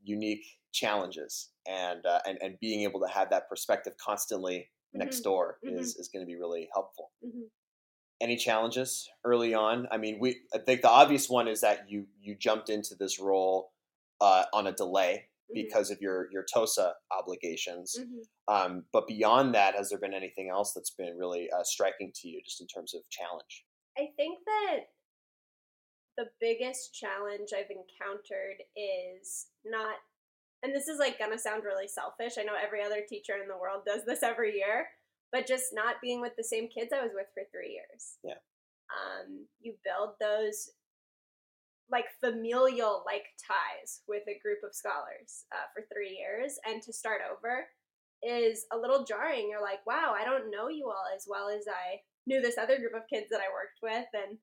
unique 0.02 0.44
challenges 0.72 1.50
and, 1.66 2.04
uh, 2.04 2.20
and 2.26 2.38
and 2.42 2.56
being 2.60 2.82
able 2.82 3.00
to 3.00 3.08
have 3.08 3.30
that 3.30 3.48
perspective 3.48 3.94
constantly. 4.04 4.68
Next 4.96 5.20
door 5.20 5.58
mm-hmm. 5.64 5.78
is, 5.78 5.96
is 5.96 6.08
going 6.08 6.24
to 6.24 6.26
be 6.26 6.36
really 6.36 6.68
helpful. 6.72 7.10
Mm-hmm. 7.24 7.42
Any 8.20 8.36
challenges 8.36 9.08
early 9.24 9.54
on? 9.54 9.88
I 9.90 9.98
mean, 9.98 10.18
we 10.18 10.40
I 10.54 10.58
think 10.58 10.82
the 10.82 10.90
obvious 10.90 11.28
one 11.28 11.48
is 11.48 11.60
that 11.60 11.90
you 11.90 12.06
you 12.20 12.34
jumped 12.34 12.70
into 12.70 12.94
this 12.94 13.20
role 13.20 13.72
uh, 14.20 14.44
on 14.52 14.66
a 14.66 14.72
delay 14.72 15.28
Mm-hmm. 15.46 15.62
because 15.62 15.92
of 15.92 16.00
your 16.00 16.26
your 16.32 16.44
TOSA 16.52 16.94
obligations. 17.16 17.96
Mm-hmm. 18.00 18.52
Um, 18.52 18.84
but 18.92 19.06
beyond 19.06 19.54
that, 19.54 19.76
has 19.76 19.90
there 19.90 19.98
been 19.98 20.12
anything 20.12 20.50
else 20.50 20.72
that's 20.72 20.90
been 20.90 21.16
really 21.16 21.48
uh, 21.56 21.62
striking 21.62 22.10
to 22.16 22.28
you, 22.28 22.40
just 22.44 22.60
in 22.60 22.66
terms 22.66 22.94
of 22.94 23.02
challenge? 23.10 23.64
I 23.96 24.08
think 24.16 24.40
that 24.44 24.86
the 26.16 26.24
biggest 26.40 26.94
challenge 26.94 27.50
I've 27.54 27.70
encountered 27.70 28.58
is 28.74 29.46
not, 29.64 29.94
and 30.66 30.74
this 30.74 30.88
is 30.88 30.98
like 30.98 31.18
gonna 31.18 31.38
sound 31.38 31.62
really 31.62 31.86
selfish. 31.86 32.34
I 32.38 32.42
know 32.42 32.58
every 32.58 32.82
other 32.82 33.02
teacher 33.08 33.34
in 33.40 33.46
the 33.46 33.56
world 33.56 33.82
does 33.86 34.04
this 34.04 34.24
every 34.24 34.56
year, 34.56 34.88
but 35.30 35.46
just 35.46 35.66
not 35.72 36.02
being 36.02 36.20
with 36.20 36.32
the 36.36 36.42
same 36.42 36.66
kids 36.68 36.90
I 36.92 37.02
was 37.02 37.12
with 37.14 37.28
for 37.34 37.44
three 37.52 37.70
years. 37.70 38.18
Yeah. 38.24 38.42
Um, 38.90 39.46
you 39.60 39.74
build 39.84 40.14
those 40.20 40.70
like 41.90 42.06
familial 42.18 43.04
like 43.06 43.26
ties 43.38 44.02
with 44.08 44.24
a 44.26 44.40
group 44.42 44.58
of 44.66 44.74
scholars 44.74 45.46
uh, 45.54 45.70
for 45.72 45.86
three 45.86 46.18
years 46.18 46.58
and 46.66 46.82
to 46.82 46.92
start 46.92 47.20
over 47.22 47.66
is 48.26 48.66
a 48.72 48.76
little 48.76 49.04
jarring 49.04 49.46
you're 49.48 49.62
like 49.62 49.86
wow 49.86 50.12
i 50.18 50.24
don't 50.24 50.50
know 50.50 50.66
you 50.68 50.86
all 50.86 51.06
as 51.14 51.26
well 51.28 51.48
as 51.48 51.62
i 51.68 52.00
knew 52.26 52.40
this 52.40 52.58
other 52.58 52.78
group 52.78 52.94
of 52.94 53.06
kids 53.06 53.26
that 53.30 53.38
i 53.38 53.54
worked 53.54 53.78
with 53.82 54.08
and 54.14 54.36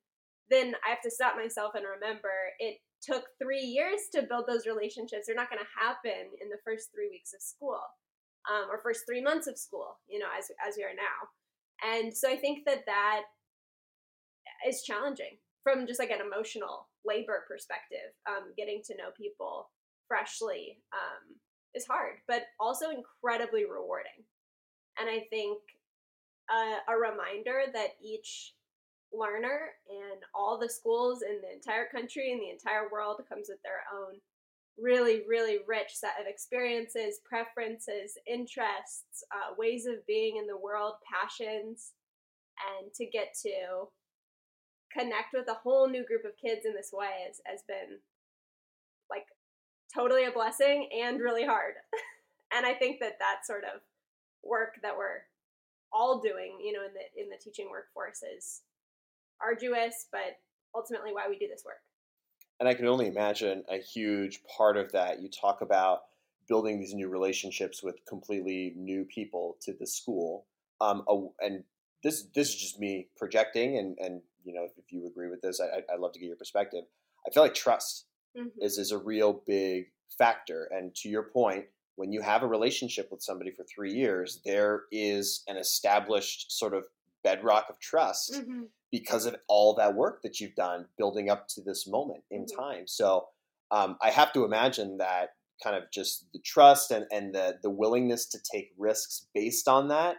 then 0.50 0.74
i 0.88 0.89
have 0.89 1.02
to 1.02 1.12
stop 1.12 1.36
myself 1.36 1.76
and 1.76 1.84
remember 1.84 2.32
it 2.60 2.78
took 3.04 3.26
three 3.42 3.62
years 3.62 4.00
to 4.12 4.24
build 4.24 4.46
those 4.48 4.66
relationships 4.66 5.26
they're 5.28 5.36
not 5.36 5.50
going 5.50 5.62
to 5.62 5.80
happen 5.80 6.32
in 6.42 6.50
the 6.50 6.62
first 6.66 6.89
three 6.94 7.10
weeks 7.10 7.34
of 7.34 7.42
school 7.42 7.80
um, 8.50 8.70
or 8.72 8.82
first 8.82 9.02
three 9.08 9.22
months 9.22 9.48
of 9.48 9.58
school 9.58 9.98
you 10.08 10.20
know 10.20 10.32
as, 10.38 10.46
as 10.68 10.76
we 10.78 10.84
are 10.84 10.96
now 10.96 11.92
and 11.96 12.16
so 12.16 12.30
i 12.30 12.36
think 12.36 12.66
that 12.66 12.86
that 12.86 13.24
is 14.68 14.84
challenging 14.84 15.38
from 15.63 15.88
just 15.88 16.00
like 16.00 16.12
an 16.12 16.22
emotional 16.22 16.88
labor 17.06 17.46
perspective, 17.48 18.12
um, 18.28 18.54
getting 18.58 18.82
to 18.86 18.98
know 18.98 19.10
people 19.18 19.70
freshly 20.08 20.80
um, 20.92 21.36
is 21.74 21.88
hard, 21.88 22.18
but 22.28 22.44
also 22.60 22.88
incredibly 22.89 23.63
rewarding. 23.63 24.28
And 25.00 25.10
I 25.10 25.26
think 25.30 25.60
uh, 26.52 26.92
a 26.92 26.98
reminder 26.98 27.63
that 27.74 27.96
each 28.04 28.54
learner 29.13 29.71
and 29.89 30.21
all 30.34 30.58
the 30.58 30.69
schools 30.69 31.21
in 31.21 31.39
the 31.41 31.54
entire 31.54 31.88
country 31.88 32.32
and 32.32 32.41
the 32.41 32.49
entire 32.49 32.89
world 32.91 33.21
comes 33.30 33.47
with 33.49 33.62
their 33.63 33.84
own 33.93 34.19
really, 34.78 35.21
really 35.28 35.60
rich 35.67 35.91
set 35.93 36.13
of 36.19 36.28
experiences, 36.28 37.19
preferences, 37.23 38.17
interests, 38.28 39.23
uh, 39.32 39.54
ways 39.58 39.86
of 39.86 40.06
being 40.08 40.38
in 40.38 40.47
the 40.47 40.58
world, 40.58 40.95
passions, 41.06 41.91
and 42.80 42.93
to 42.93 43.06
get 43.06 43.36
to 43.43 43.88
connect 44.91 45.34
with 45.34 45.47
a 45.47 45.54
whole 45.54 45.88
new 45.88 46.06
group 46.06 46.26
of 46.26 46.38
kids 46.38 46.65
in 46.65 46.73
this 46.73 46.91
way 46.93 47.26
has, 47.28 47.41
has 47.45 47.62
been 47.67 47.99
like 49.10 49.26
totally 49.93 50.26
a 50.26 50.32
blessing 50.32 50.89
and 51.04 51.19
really 51.19 51.45
hard. 51.45 51.73
and 52.56 52.65
I 52.65 52.73
think 52.73 52.99
that 52.99 53.19
that 53.19 53.45
sort 53.45 53.63
of 53.63 53.82
work 54.43 54.76
that 54.82 54.97
we're 54.97 55.26
all 55.91 56.19
doing, 56.19 56.58
you 56.63 56.73
know, 56.73 56.82
in 56.86 56.93
the 56.93 57.21
in 57.21 57.30
the 57.30 57.38
teaching 57.38 57.69
workforce 57.69 58.23
is 58.23 58.62
arduous, 59.43 60.08
but 60.12 60.38
ultimately 60.75 61.12
why 61.13 61.27
we 61.29 61.38
do 61.38 61.47
this 61.47 61.63
work. 61.65 61.77
And 62.60 62.69
I 62.69 62.73
can 62.73 62.88
only 62.88 63.08
imagine 63.08 63.63
a 63.69 63.77
huge 63.77 64.41
part 64.58 64.77
of 64.77 64.91
that. 64.91 65.21
You 65.21 65.29
talk 65.29 65.62
about 65.62 66.01
building 66.47 66.79
these 66.79 66.93
new 66.93 67.10
relationships 67.10 67.84
with 67.84 67.95
completely 68.08 68.73
new 68.75 69.06
people 69.06 69.58
to 69.62 69.73
the 69.73 69.88
school. 69.88 70.45
Um, 70.82 71.03
and 71.39 71.63
this 72.03 72.27
this 72.36 72.49
is 72.49 72.56
just 72.56 72.79
me 72.79 73.08
projecting, 73.17 73.77
and 73.77 73.97
and 73.99 74.21
you 74.43 74.53
know 74.53 74.65
if, 74.65 74.91
you 74.91 75.08
agree 75.08 75.29
with 75.29 75.41
this, 75.41 75.60
I, 75.62 75.79
I'd 75.91 75.99
love 75.99 76.12
to 76.13 76.19
get 76.19 76.27
your 76.27 76.36
perspective. 76.36 76.84
I 77.25 77.32
feel 77.32 77.43
like 77.43 77.53
trust 77.53 78.06
mm-hmm. 78.38 78.49
is 78.62 78.77
is 78.77 78.91
a 78.91 78.97
real 78.97 79.41
big 79.47 79.86
factor, 80.17 80.69
and 80.71 80.93
to 80.95 81.10
your 81.10 81.23
point, 81.23 81.65
when 81.95 82.12
you 82.12 82.21
have 82.21 82.43
a 82.43 82.47
relationship 82.47 83.10
with 83.12 83.21
somebody 83.21 83.51
for 83.51 83.63
three 83.63 83.93
years, 83.93 84.41
there 84.45 84.84
is 84.91 85.43
an 85.47 85.58
established 85.58 86.51
sort 86.51 86.73
of 86.73 86.86
bedrock 87.23 87.67
of 87.69 87.79
trust 87.79 88.34
mm-hmm. 88.34 88.63
Because 88.93 89.25
of 89.25 89.36
all 89.47 89.73
that 89.73 89.95
work 89.95 90.21
that 90.21 90.39
you've 90.39 90.53
done 90.53 90.86
building 90.99 91.27
up 91.27 91.47
to 91.47 91.62
this 91.62 91.88
moment 91.88 92.23
in 92.29 92.45
mm-hmm. 92.45 92.62
time. 92.62 92.84
So 92.86 93.25
um, 93.71 93.97
I 94.03 94.12
have 94.12 94.32
to 94.34 94.45
imagine 94.45 94.99
that 94.99 95.29
kind 95.63 95.75
of 95.75 95.89
just 95.91 96.27
the 96.32 96.39
trust 96.45 96.91
and, 96.91 97.08
and 97.12 97.34
the, 97.34 97.58
the 97.63 97.71
willingness 97.71 98.27
to 98.27 98.38
take 98.53 98.71
risks 98.77 99.25
based 99.34 99.67
on 99.67 99.88
that 99.88 100.17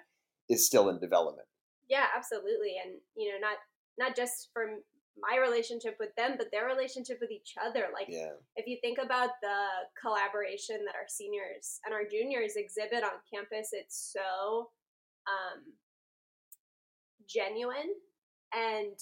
is 0.50 0.66
still 0.66 0.88
in 0.88 0.98
development. 0.98 1.46
Yeah, 1.88 2.06
absolutely. 2.16 2.74
And 2.84 2.96
you 3.16 3.30
know, 3.30 3.38
not 3.40 3.58
not 3.96 4.16
just 4.16 4.48
from 4.52 4.80
my 5.16 5.38
relationship 5.38 5.96
with 6.00 6.10
them, 6.16 6.34
but 6.36 6.48
their 6.50 6.66
relationship 6.66 7.18
with 7.20 7.30
each 7.30 7.54
other. 7.64 7.84
Like, 7.94 8.08
yeah. 8.08 8.32
if 8.56 8.66
you 8.66 8.78
think 8.82 8.98
about 8.98 9.30
the 9.40 9.56
collaboration 10.02 10.78
that 10.86 10.96
our 10.96 11.06
seniors 11.06 11.78
and 11.84 11.94
our 11.94 12.02
juniors 12.10 12.56
exhibit 12.56 13.04
on 13.04 13.22
campus, 13.32 13.68
it's 13.70 14.12
so 14.12 14.70
um, 15.28 15.62
genuine 17.28 17.94
and 18.54 18.94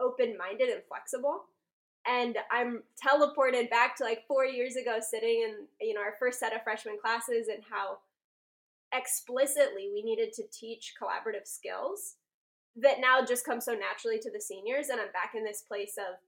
open 0.00 0.36
minded 0.36 0.68
and 0.68 0.82
flexible. 0.88 1.44
And 2.06 2.38
I'm 2.50 2.82
teleported 2.96 3.68
back 3.68 3.94
to 3.96 4.04
like 4.04 4.26
four 4.26 4.46
years 4.46 4.76
ago, 4.76 4.98
sitting 5.00 5.42
in 5.46 5.66
you 5.80 5.94
know 5.94 6.00
our 6.00 6.14
first 6.18 6.40
set 6.40 6.54
of 6.54 6.62
freshman 6.62 6.98
classes, 7.00 7.48
and 7.48 7.62
how 7.70 7.98
explicitly 8.92 9.90
we 9.92 10.02
needed 10.02 10.32
to 10.32 10.42
teach 10.52 10.94
collaborative 11.00 11.46
skills 11.46 12.16
that 12.76 13.00
now 13.00 13.24
just 13.24 13.44
come 13.44 13.60
so 13.60 13.72
naturally 13.72 14.18
to 14.18 14.30
the 14.30 14.40
seniors 14.40 14.88
and 14.88 15.00
i'm 15.00 15.12
back 15.12 15.32
in 15.36 15.44
this 15.44 15.62
place 15.62 15.94
of 15.98 16.18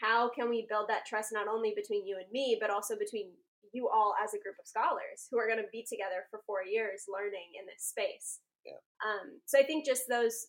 how 0.00 0.28
can 0.28 0.48
we 0.48 0.66
build 0.68 0.86
that 0.88 1.06
trust 1.06 1.30
not 1.32 1.48
only 1.48 1.72
between 1.74 2.06
you 2.06 2.16
and 2.16 2.30
me 2.32 2.56
but 2.60 2.70
also 2.70 2.96
between 2.98 3.30
you 3.72 3.88
all 3.88 4.14
as 4.22 4.34
a 4.34 4.42
group 4.42 4.56
of 4.60 4.66
scholars 4.66 5.28
who 5.30 5.38
are 5.38 5.46
going 5.46 5.58
to 5.58 5.70
be 5.72 5.84
together 5.88 6.26
for 6.30 6.40
four 6.46 6.64
years 6.64 7.06
learning 7.08 7.54
in 7.58 7.66
this 7.66 7.84
space 7.84 8.40
yeah. 8.66 8.78
um, 9.06 9.38
so 9.46 9.58
i 9.58 9.62
think 9.62 9.86
just 9.86 10.02
those 10.08 10.46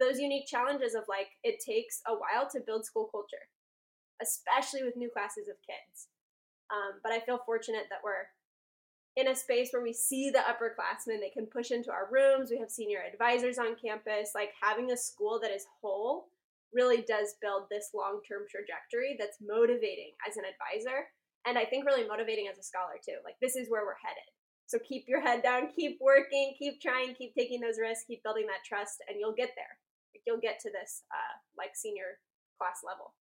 those 0.00 0.18
unique 0.18 0.46
challenges 0.46 0.94
of 0.94 1.04
like 1.08 1.28
it 1.42 1.60
takes 1.64 2.00
a 2.06 2.12
while 2.12 2.48
to 2.50 2.60
build 2.60 2.84
school 2.84 3.08
culture 3.10 3.48
especially 4.22 4.82
with 4.82 4.96
new 4.96 5.10
classes 5.10 5.48
of 5.48 5.56
kids 5.66 6.08
um, 6.70 7.00
but 7.02 7.12
i 7.12 7.20
feel 7.20 7.40
fortunate 7.46 7.86
that 7.90 8.00
we're 8.02 8.26
in 9.16 9.28
a 9.28 9.36
space 9.36 9.70
where 9.72 9.82
we 9.82 9.92
see 9.92 10.30
the 10.30 10.38
upperclassmen, 10.38 11.20
they 11.20 11.30
can 11.32 11.46
push 11.46 11.70
into 11.70 11.92
our 11.92 12.08
rooms. 12.10 12.50
We 12.50 12.58
have 12.58 12.70
senior 12.70 12.98
advisors 13.00 13.58
on 13.58 13.76
campus. 13.76 14.32
Like 14.34 14.50
having 14.60 14.90
a 14.90 14.96
school 14.96 15.38
that 15.40 15.52
is 15.52 15.66
whole 15.80 16.26
really 16.72 17.02
does 17.02 17.36
build 17.40 17.64
this 17.70 17.90
long 17.94 18.20
term 18.26 18.42
trajectory 18.50 19.16
that's 19.18 19.38
motivating 19.40 20.12
as 20.28 20.36
an 20.36 20.42
advisor. 20.44 21.06
And 21.46 21.56
I 21.56 21.64
think 21.64 21.86
really 21.86 22.08
motivating 22.08 22.48
as 22.50 22.58
a 22.58 22.62
scholar 22.62 22.98
too. 23.04 23.22
Like 23.24 23.36
this 23.40 23.54
is 23.54 23.70
where 23.70 23.84
we're 23.84 24.02
headed. 24.02 24.26
So 24.66 24.78
keep 24.78 25.04
your 25.06 25.20
head 25.20 25.42
down, 25.42 25.68
keep 25.76 25.98
working, 26.00 26.54
keep 26.58 26.80
trying, 26.80 27.14
keep 27.14 27.34
taking 27.34 27.60
those 27.60 27.78
risks, 27.78 28.06
keep 28.08 28.22
building 28.22 28.46
that 28.46 28.64
trust, 28.66 29.04
and 29.06 29.20
you'll 29.20 29.36
get 29.36 29.50
there. 29.54 29.76
You'll 30.26 30.40
get 30.40 30.60
to 30.60 30.70
this 30.70 31.02
uh, 31.12 31.38
like 31.56 31.70
senior 31.74 32.18
class 32.58 32.80
level. 32.86 33.14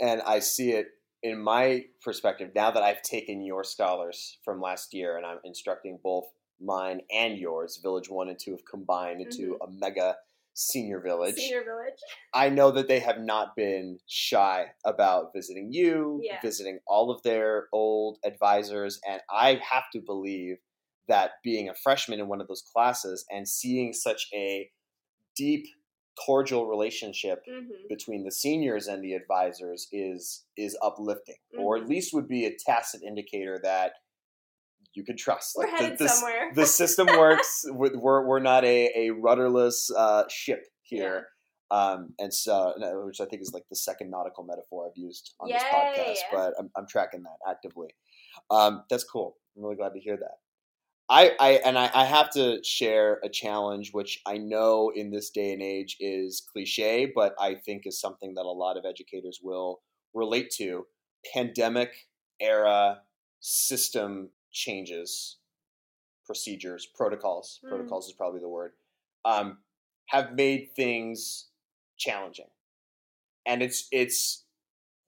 And 0.00 0.22
I 0.22 0.38
see 0.40 0.72
it 0.72 0.88
in 1.22 1.42
my 1.42 1.84
perspective 2.02 2.50
now 2.54 2.70
that 2.70 2.82
I've 2.82 3.02
taken 3.02 3.42
your 3.42 3.64
scholars 3.64 4.38
from 4.44 4.60
last 4.60 4.94
year 4.94 5.16
and 5.16 5.26
I'm 5.26 5.38
instructing 5.44 5.98
both 6.02 6.26
mine 6.60 7.00
and 7.12 7.36
yours. 7.38 7.80
Village 7.82 8.08
one 8.08 8.28
and 8.28 8.38
two 8.38 8.52
have 8.52 8.64
combined 8.70 9.20
into 9.20 9.54
mm-hmm. 9.54 9.64
a 9.64 9.78
mega 9.80 10.16
senior 10.54 11.00
village. 11.00 11.36
Senior 11.36 11.64
village. 11.64 11.98
I 12.34 12.48
know 12.48 12.70
that 12.72 12.88
they 12.88 13.00
have 13.00 13.20
not 13.20 13.54
been 13.56 13.98
shy 14.08 14.66
about 14.84 15.30
visiting 15.34 15.72
you, 15.72 16.20
yeah. 16.22 16.40
visiting 16.42 16.80
all 16.86 17.10
of 17.10 17.22
their 17.22 17.66
old 17.72 18.18
advisors, 18.24 19.00
and 19.08 19.20
I 19.30 19.60
have 19.70 19.84
to 19.92 20.00
believe 20.00 20.56
that 21.06 21.32
being 21.42 21.68
a 21.68 21.74
freshman 21.74 22.20
in 22.20 22.28
one 22.28 22.40
of 22.40 22.48
those 22.48 22.62
classes 22.62 23.24
and 23.30 23.48
seeing 23.48 23.92
such 23.92 24.26
a 24.34 24.68
deep 25.36 25.66
cordial 26.24 26.66
relationship 26.66 27.42
mm-hmm. 27.48 27.68
between 27.88 28.24
the 28.24 28.32
seniors 28.32 28.86
and 28.86 29.02
the 29.02 29.14
advisors 29.14 29.88
is 29.92 30.44
is 30.56 30.76
uplifting 30.82 31.36
mm-hmm. 31.54 31.62
or 31.62 31.76
at 31.76 31.82
mm-hmm. 31.82 31.92
least 31.92 32.14
would 32.14 32.28
be 32.28 32.46
a 32.46 32.52
tacit 32.66 33.02
indicator 33.02 33.58
that 33.62 33.92
you 34.94 35.04
can 35.04 35.16
trust. 35.16 35.54
We're 35.56 35.64
like 35.64 35.80
headed 35.80 35.98
the, 35.98 36.04
the, 36.04 36.08
somewhere. 36.08 36.52
the 36.54 36.66
system 36.66 37.06
works. 37.06 37.64
we're, 37.70 38.26
we're 38.26 38.40
not 38.40 38.64
a, 38.64 38.90
a 38.96 39.10
rudderless 39.10 39.90
uh, 39.96 40.24
ship 40.28 40.64
here. 40.82 41.14
Yeah. 41.14 41.22
Um, 41.70 42.14
and 42.18 42.32
so, 42.32 42.72
which 43.04 43.20
I 43.20 43.26
think 43.26 43.42
is 43.42 43.52
like 43.52 43.64
the 43.68 43.76
second 43.76 44.10
nautical 44.10 44.42
metaphor 44.42 44.86
I've 44.86 44.96
used 44.96 45.34
on 45.38 45.48
Yay. 45.48 45.54
this 45.54 45.64
podcast, 45.64 46.16
but 46.32 46.54
I'm, 46.58 46.70
I'm 46.76 46.86
tracking 46.88 47.22
that 47.24 47.36
actively. 47.48 47.88
Um, 48.50 48.84
that's 48.88 49.04
cool. 49.04 49.36
I'm 49.56 49.62
really 49.62 49.76
glad 49.76 49.92
to 49.92 50.00
hear 50.00 50.16
that. 50.16 50.38
I, 51.10 51.32
I 51.40 51.50
and 51.64 51.78
I, 51.78 51.90
I 51.94 52.04
have 52.04 52.30
to 52.32 52.62
share 52.62 53.18
a 53.24 53.28
challenge, 53.28 53.92
which 53.92 54.20
I 54.26 54.36
know 54.36 54.92
in 54.94 55.10
this 55.10 55.30
day 55.30 55.52
and 55.52 55.62
age 55.62 55.96
is 56.00 56.46
cliche, 56.52 57.10
but 57.14 57.34
I 57.40 57.54
think 57.54 57.82
is 57.86 58.00
something 58.00 58.34
that 58.34 58.42
a 58.44 58.50
lot 58.50 58.76
of 58.76 58.84
educators 58.84 59.40
will 59.42 59.80
relate 60.14 60.50
to. 60.58 60.86
Pandemic 61.32 62.08
era 62.40 63.00
system 63.40 64.30
changes, 64.52 65.38
procedures, 66.26 66.86
protocols. 66.86 67.60
Mm. 67.64 67.70
Protocols 67.70 68.06
is 68.06 68.12
probably 68.12 68.40
the 68.40 68.48
word. 68.48 68.72
Um, 69.24 69.58
have 70.06 70.34
made 70.34 70.70
things 70.76 71.48
challenging, 71.98 72.48
and 73.46 73.62
it's 73.62 73.88
it's 73.90 74.44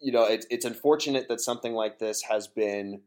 you 0.01 0.13
know 0.13 0.25
it's 0.25 0.47
it's 0.51 0.65
unfortunate 0.65 1.29
that 1.29 1.41
something 1.41 1.75
like 1.75 1.99
this 1.99 2.23
has 2.23 2.47
been 2.47 3.03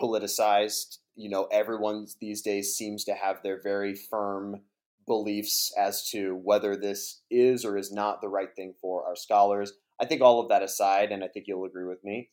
politicized. 0.00 0.98
You 1.18 1.28
know, 1.28 1.48
everyone 1.50 2.06
these 2.20 2.42
days 2.42 2.76
seems 2.76 3.02
to 3.04 3.12
have 3.12 3.42
their 3.42 3.60
very 3.60 3.96
firm 3.96 4.60
beliefs 5.04 5.72
as 5.76 6.08
to 6.10 6.40
whether 6.44 6.76
this 6.76 7.22
is 7.28 7.64
or 7.64 7.76
is 7.76 7.90
not 7.90 8.20
the 8.20 8.28
right 8.28 8.54
thing 8.54 8.74
for 8.80 9.04
our 9.04 9.16
scholars. 9.16 9.72
I 10.00 10.06
think 10.06 10.22
all 10.22 10.38
of 10.38 10.48
that 10.50 10.62
aside, 10.62 11.10
and 11.10 11.24
I 11.24 11.26
think 11.26 11.46
you'll 11.48 11.64
agree 11.64 11.86
with 11.86 12.04
me, 12.04 12.28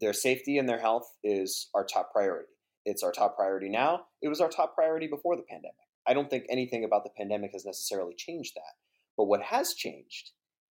their 0.00 0.12
safety 0.12 0.58
and 0.58 0.68
their 0.68 0.78
health 0.78 1.10
is 1.24 1.70
our 1.74 1.84
top 1.84 2.12
priority. 2.12 2.52
It's 2.84 3.02
our 3.02 3.10
top 3.10 3.34
priority 3.34 3.68
now. 3.68 4.04
It 4.22 4.28
was 4.28 4.40
our 4.40 4.48
top 4.48 4.76
priority 4.76 5.08
before 5.08 5.34
the 5.34 5.42
pandemic. 5.42 5.74
I 6.06 6.14
don't 6.14 6.30
think 6.30 6.44
anything 6.48 6.84
about 6.84 7.02
the 7.02 7.10
pandemic 7.18 7.50
has 7.52 7.66
necessarily 7.66 8.14
changed 8.14 8.54
that. 8.54 8.76
But 9.16 9.24
what 9.24 9.42
has 9.42 9.74
changed 9.74 10.30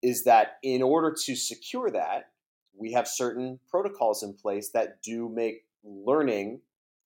is 0.02 0.24
that 0.24 0.54
in 0.64 0.82
order 0.82 1.14
to 1.26 1.36
secure 1.36 1.92
that, 1.92 2.30
we 2.74 2.94
have 2.94 3.10
certain 3.10 3.60
protocols 3.70 4.24
in 4.24 4.36
place 4.36 4.70
that 4.70 5.02
do 5.02 5.28
make 5.28 5.66
learning 5.84 6.62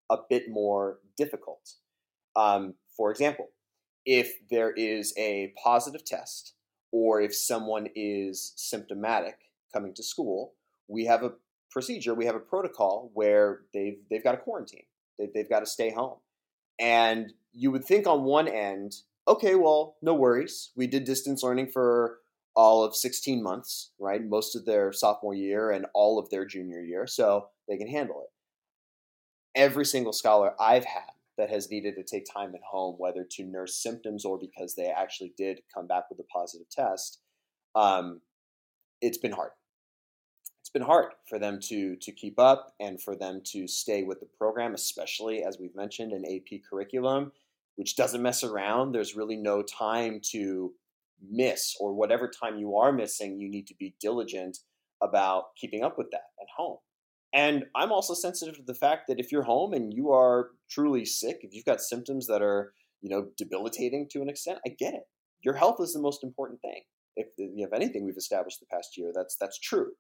a 0.10 0.18
bit 0.30 0.50
more 0.50 1.00
difficult. 1.18 1.74
Um, 2.36 2.76
for 2.96 3.12
example, 3.12 3.50
if 4.06 4.34
there 4.50 4.72
is 4.72 5.14
a 5.18 5.54
positive 5.64 6.06
test 6.06 6.54
or 6.92 7.22
if 7.22 7.36
someone 7.36 7.88
is 7.96 8.54
symptomatic 8.56 9.38
coming 9.74 9.94
to 9.94 10.04
school, 10.04 10.54
we 10.88 11.06
have 11.06 11.24
a 11.24 11.34
procedure, 11.70 12.14
we 12.14 12.26
have 12.26 12.36
a 12.36 12.40
protocol 12.40 13.12
where 13.14 13.62
they've 13.74 13.98
they've 14.10 14.24
got 14.24 14.32
to 14.32 14.38
quarantine. 14.38 14.86
They, 15.18 15.30
they've 15.34 15.50
got 15.50 15.60
to 15.60 15.66
stay 15.66 15.92
home. 15.92 16.18
And 16.80 17.34
you 17.54 17.72
would 17.72 17.86
think 17.86 18.08
on 18.08 18.24
one 18.24 18.48
end, 18.48 18.96
okay, 19.28 19.56
well, 19.56 19.98
no 20.02 20.14
worries. 20.14 20.72
We 20.76 20.88
did 20.88 21.04
distance 21.04 21.44
learning 21.44 21.68
for 21.72 22.20
all 22.56 22.84
of 22.84 22.96
16 22.96 23.44
months, 23.44 23.92
right? 24.00 24.24
Most 24.24 24.56
of 24.56 24.66
their 24.66 24.92
sophomore 24.92 25.36
year 25.36 25.72
and 25.72 25.86
all 25.94 26.18
of 26.18 26.30
their 26.30 26.46
junior 26.46 26.82
year, 26.82 27.06
so 27.06 27.50
they 27.68 27.78
can 27.78 27.88
handle 27.88 28.22
it. 28.22 28.30
Every 29.56 29.86
single 29.86 30.14
scholar 30.14 30.54
I've 30.60 30.86
had 30.86 31.12
that 31.38 31.50
has 31.50 31.70
needed 31.70 31.96
to 31.96 32.04
take 32.04 32.26
time 32.32 32.54
at 32.54 32.62
home, 32.62 32.96
whether 32.98 33.24
to 33.24 33.44
nurse 33.44 33.82
symptoms 33.82 34.26
or 34.26 34.38
because 34.38 34.76
they 34.76 34.88
actually 34.88 35.34
did 35.38 35.62
come 35.74 35.88
back 35.88 36.10
with 36.10 36.20
a 36.20 36.24
positive 36.24 36.70
test, 36.70 37.20
um, 37.76 38.22
it's 39.02 39.18
been 39.18 39.32
hard 39.32 39.52
it's 40.70 40.74
been 40.74 40.86
hard 40.86 41.14
for 41.28 41.40
them 41.40 41.60
to 41.60 41.96
to 41.96 42.12
keep 42.12 42.38
up 42.38 42.76
and 42.80 43.02
for 43.02 43.16
them 43.16 43.42
to 43.44 43.68
stay 43.68 44.04
with 44.04 44.20
the 44.20 44.28
program, 44.38 44.76
especially 44.76 45.44
as 45.44 45.58
we've 45.60 45.76
mentioned 45.76 46.12
an 46.12 46.24
AP 46.26 46.60
curriculum, 46.70 47.32
which 47.76 47.96
doesn't 47.96 48.22
mess 48.22 48.44
around. 48.44 48.92
There's 48.92 49.16
really 49.16 49.36
no 49.36 49.64
time 49.64 50.22
to 50.32 50.72
miss, 51.28 51.76
or 51.80 51.94
whatever 51.94 52.30
time 52.30 52.60
you 52.60 52.78
are 52.78 52.92
missing, 52.92 53.40
you 53.40 53.50
need 53.50 53.66
to 53.66 53.74
be 53.80 53.96
diligent 54.00 54.60
about 55.02 55.56
keeping 55.56 55.84
up 55.84 55.98
with 55.98 56.12
that 56.12 56.30
at 56.40 56.48
home. 56.56 56.78
And 57.34 57.66
I'm 57.76 57.92
also 57.92 58.14
sensitive 58.14 58.56
to 58.56 58.64
the 58.64 58.74
fact 58.74 59.04
that 59.08 59.20
if 59.20 59.32
you're 59.32 59.44
home 59.44 59.74
and 59.74 59.94
you 59.94 60.12
are 60.12 60.50
truly 60.70 61.06
sick, 61.06 61.38
if 61.42 61.54
you've 61.54 61.66
got 61.66 61.82
symptoms 61.82 62.26
that 62.28 62.42
are, 62.42 62.74
you 63.02 63.10
know, 63.10 63.28
debilitating 63.38 64.08
to 64.12 64.22
an 64.22 64.30
extent, 64.30 64.60
I 64.66 64.70
get 64.78 64.96
it. 64.96 65.04
Your 65.42 65.56
health 65.56 65.78
is 65.80 65.94
the 65.94 66.02
most 66.02 66.24
important 66.24 66.60
thing. 66.62 66.82
If, 67.16 67.28
if 67.38 67.74
anything 67.74 68.06
we've 68.06 68.18
established 68.18 68.60
the 68.60 68.66
past 68.72 68.98
year, 68.98 69.12
that's 69.14 69.36
that's 69.40 69.60
true 69.60 69.92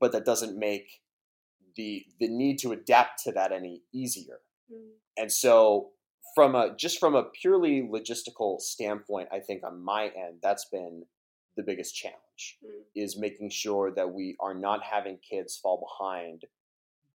but 0.00 0.12
that 0.12 0.24
doesn't 0.24 0.58
make 0.58 1.00
the 1.76 2.04
the 2.20 2.28
need 2.28 2.58
to 2.58 2.72
adapt 2.72 3.22
to 3.24 3.32
that 3.32 3.52
any 3.52 3.82
easier. 3.92 4.40
Mm. 4.72 4.90
And 5.16 5.32
so 5.32 5.90
from 6.34 6.54
a 6.54 6.74
just 6.76 6.98
from 6.98 7.14
a 7.14 7.24
purely 7.24 7.82
logistical 7.82 8.60
standpoint, 8.60 9.28
I 9.32 9.40
think 9.40 9.62
on 9.64 9.82
my 9.82 10.04
end 10.04 10.40
that's 10.42 10.66
been 10.70 11.04
the 11.56 11.62
biggest 11.62 11.94
challenge 11.94 12.58
mm. 12.64 12.68
is 12.94 13.18
making 13.18 13.50
sure 13.50 13.92
that 13.94 14.12
we 14.12 14.36
are 14.40 14.54
not 14.54 14.82
having 14.82 15.18
kids 15.18 15.56
fall 15.56 15.86
behind 15.86 16.42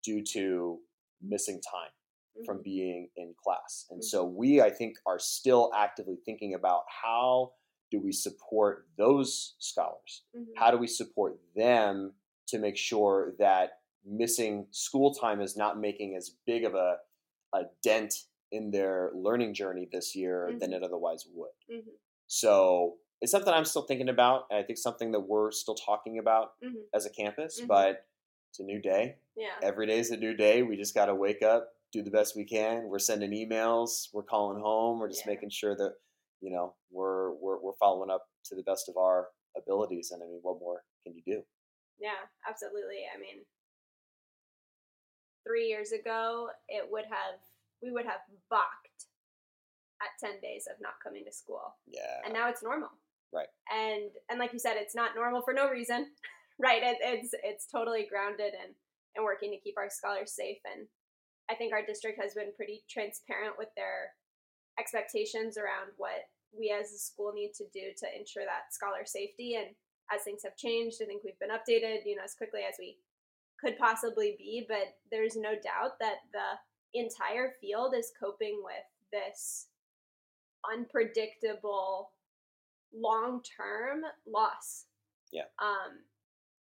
due 0.04 0.24
to 0.24 0.80
missing 1.22 1.62
time 1.62 1.92
mm-hmm. 2.38 2.46
from 2.46 2.62
being 2.64 3.10
in 3.18 3.34
class. 3.44 3.86
And 3.90 4.00
mm-hmm. 4.00 4.06
so 4.06 4.24
we 4.24 4.62
I 4.62 4.70
think 4.70 4.96
are 5.06 5.20
still 5.20 5.72
actively 5.76 6.18
thinking 6.26 6.54
about 6.54 6.84
how 7.04 7.52
do 7.92 8.00
we 8.00 8.12
support 8.12 8.88
those 8.98 9.56
scholars? 9.60 10.24
Mm-hmm. 10.36 10.52
How 10.58 10.72
do 10.72 10.78
we 10.78 10.88
support 10.88 11.40
them 11.56 12.14
to 12.48 12.60
make 12.60 12.78
sure 12.78 13.34
that 13.40 13.80
missing 14.06 14.68
school 14.72 15.14
time 15.14 15.42
is 15.42 15.58
not 15.58 15.80
making 15.80 16.16
as 16.16 16.32
big 16.46 16.64
of 16.64 16.74
a, 16.76 16.98
a 17.54 17.64
dent 17.84 18.14
in 18.52 18.72
their 18.72 19.12
learning 19.16 19.54
journey 19.54 19.88
this 19.92 20.16
year 20.16 20.48
mm-hmm. 20.50 20.60
than 20.60 20.74
it 20.74 20.84
otherwise 20.84 21.26
would. 21.34 21.50
Mm-hmm. 21.72 21.90
So 22.28 22.96
it's 23.22 23.32
something 23.32 23.54
I'm 23.54 23.66
still 23.66 23.84
thinking 23.84 24.10
about. 24.10 24.44
And 24.50 24.60
I 24.60 24.64
think 24.64 24.80
something 24.80 25.12
that 25.12 25.22
we're 25.22 25.52
still 25.52 25.76
talking 25.76 26.20
about 26.20 26.52
mm-hmm. 26.64 26.78
as 26.94 27.06
a 27.06 27.10
campus, 27.10 27.58
mm-hmm. 27.58 27.68
but 27.68 28.06
it's 28.52 28.60
a 28.60 28.64
new 28.64 28.82
day. 28.82 29.16
Yeah. 29.36 29.48
Every 29.62 29.88
day 29.88 30.00
is 30.00 30.12
a 30.12 30.18
new 30.18 30.36
day. 30.36 30.64
We 30.64 30.78
just 30.78 30.96
got 30.96 31.06
to 31.06 31.16
wake 31.16 31.44
up, 31.44 31.70
do 31.92 32.02
the 32.02 32.12
best 32.12 32.36
we 32.36 32.46
can. 32.46 32.88
We're 32.88 33.00
sending 33.00 33.32
emails, 33.32 34.08
we're 34.14 34.24
calling 34.24 34.62
home, 34.62 35.00
we're 35.00 35.10
just 35.10 35.26
yeah. 35.26 35.34
making 35.34 35.50
sure 35.50 35.76
that, 35.76 35.94
you 36.42 36.52
know, 36.52 36.76
we're, 36.92 37.34
we're, 37.34 37.60
we're 37.62 37.78
following 37.80 38.10
up 38.10 38.26
to 38.46 38.56
the 38.56 38.64
best 38.64 38.90
of 38.90 38.98
our 38.98 39.28
abilities. 39.58 40.12
And 40.12 40.24
I 40.24 40.26
mean, 40.26 40.40
what 40.42 40.60
more 40.60 40.84
can 41.06 41.14
you 41.16 41.22
do? 41.26 41.42
Yeah, 42.00 42.24
absolutely. 42.48 43.04
I 43.14 43.20
mean, 43.20 43.44
three 45.46 45.68
years 45.68 45.92
ago, 45.92 46.48
it 46.68 46.86
would 46.90 47.06
have 47.06 47.40
we 47.82 47.92
would 47.92 48.06
have 48.06 48.22
balked 48.50 49.08
at 50.02 50.10
ten 50.20 50.40
days 50.42 50.68
of 50.70 50.80
not 50.82 50.94
coming 51.04 51.26
to 51.26 51.32
school. 51.32 51.76
Yeah, 51.88 52.22
and 52.24 52.34
now 52.34 52.50
it's 52.50 52.64
normal. 52.64 52.90
Right. 53.34 53.48
And 53.72 54.12
and 54.30 54.40
like 54.40 54.54
you 54.54 54.60
said, 54.60 54.76
it's 54.78 54.96
not 54.96 55.16
normal 55.16 55.42
for 55.42 55.54
no 55.54 55.70
reason. 55.70 56.08
right. 56.60 56.82
It, 56.82 56.98
it's 57.02 57.34
it's 57.44 57.68
totally 57.68 58.08
grounded 58.10 58.54
and 58.54 58.74
and 59.16 59.26
working 59.26 59.52
to 59.52 59.60
keep 59.60 59.78
our 59.78 59.90
scholars 59.90 60.34
safe. 60.34 60.58
And 60.66 60.88
I 61.50 61.56
think 61.56 61.74
our 61.74 61.86
district 61.86 62.22
has 62.22 62.34
been 62.34 62.54
pretty 62.56 62.84
transparent 62.90 63.56
with 63.58 63.70
their 63.76 64.14
expectations 64.80 65.58
around 65.58 65.92
what 65.98 66.30
we 66.58 66.74
as 66.74 66.92
a 66.92 66.98
school 66.98 67.34
need 67.34 67.54
to 67.56 67.66
do 67.74 67.94
to 67.98 68.08
ensure 68.18 68.46
that 68.46 68.74
scholar 68.74 69.06
safety 69.06 69.56
and 69.56 69.76
as 70.14 70.24
things 70.24 70.42
have 70.44 70.58
changed. 70.58 70.98
I 71.02 71.06
think 71.06 71.24
we've 71.24 71.40
been 71.40 71.54
updated, 71.54 72.06
you 72.06 72.16
know, 72.16 72.24
as 72.24 72.36
quickly 72.36 72.62
as 72.68 72.76
we 72.80 72.98
could 73.60 73.78
possibly 73.78 74.36
be, 74.38 74.66
but 74.68 74.98
there's 75.12 75.36
no 75.36 75.52
doubt 75.54 76.00
that 76.00 76.26
the 76.34 77.00
entire 77.00 77.54
field 77.62 77.94
is 77.96 78.12
coping 78.20 78.62
with 78.64 78.88
this 79.12 79.68
unpredictable 80.72 82.12
long-term 82.94 84.04
loss. 84.28 84.86
Yeah. 85.32 85.50
Um, 85.62 86.04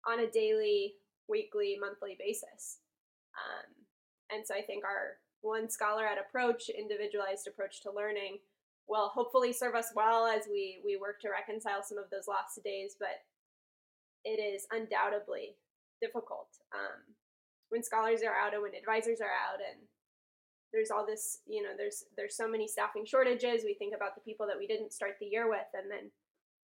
on 0.06 0.20
a 0.20 0.30
daily, 0.30 0.94
weekly, 1.28 1.76
monthly 1.80 2.16
basis. 2.18 2.78
Um, 3.36 3.68
and 4.30 4.46
so 4.46 4.54
I 4.54 4.62
think 4.62 4.84
our 4.84 5.18
one 5.42 5.70
scholar 5.70 6.06
at 6.06 6.18
approach, 6.18 6.68
individualized 6.68 7.46
approach 7.46 7.82
to 7.82 7.92
learning, 7.92 8.38
will 8.88 9.08
hopefully 9.08 9.52
serve 9.52 9.74
us 9.74 9.92
well 9.94 10.26
as 10.26 10.48
we 10.50 10.80
we 10.84 10.96
work 10.96 11.20
to 11.20 11.30
reconcile 11.30 11.82
some 11.82 11.98
of 11.98 12.10
those 12.10 12.28
lost 12.28 12.62
days. 12.64 12.96
But 12.98 13.22
it 14.24 14.40
is 14.40 14.66
undoubtedly 14.70 15.56
difficult 16.02 16.48
um, 16.74 17.14
when 17.68 17.82
scholars 17.82 18.20
are 18.22 18.34
out 18.34 18.52
and 18.52 18.62
when 18.62 18.74
advisors 18.74 19.20
are 19.20 19.32
out 19.32 19.60
and 19.60 19.80
there's 20.72 20.90
all 20.90 21.04
this 21.06 21.38
you 21.46 21.62
know 21.62 21.70
there's 21.76 22.04
there's 22.16 22.36
so 22.36 22.48
many 22.48 22.68
staffing 22.68 23.04
shortages. 23.06 23.64
We 23.64 23.74
think 23.74 23.94
about 23.94 24.14
the 24.14 24.20
people 24.22 24.46
that 24.46 24.58
we 24.58 24.66
didn't 24.66 24.92
start 24.92 25.16
the 25.20 25.26
year 25.26 25.48
with 25.48 25.66
and 25.74 25.90
then 25.90 26.10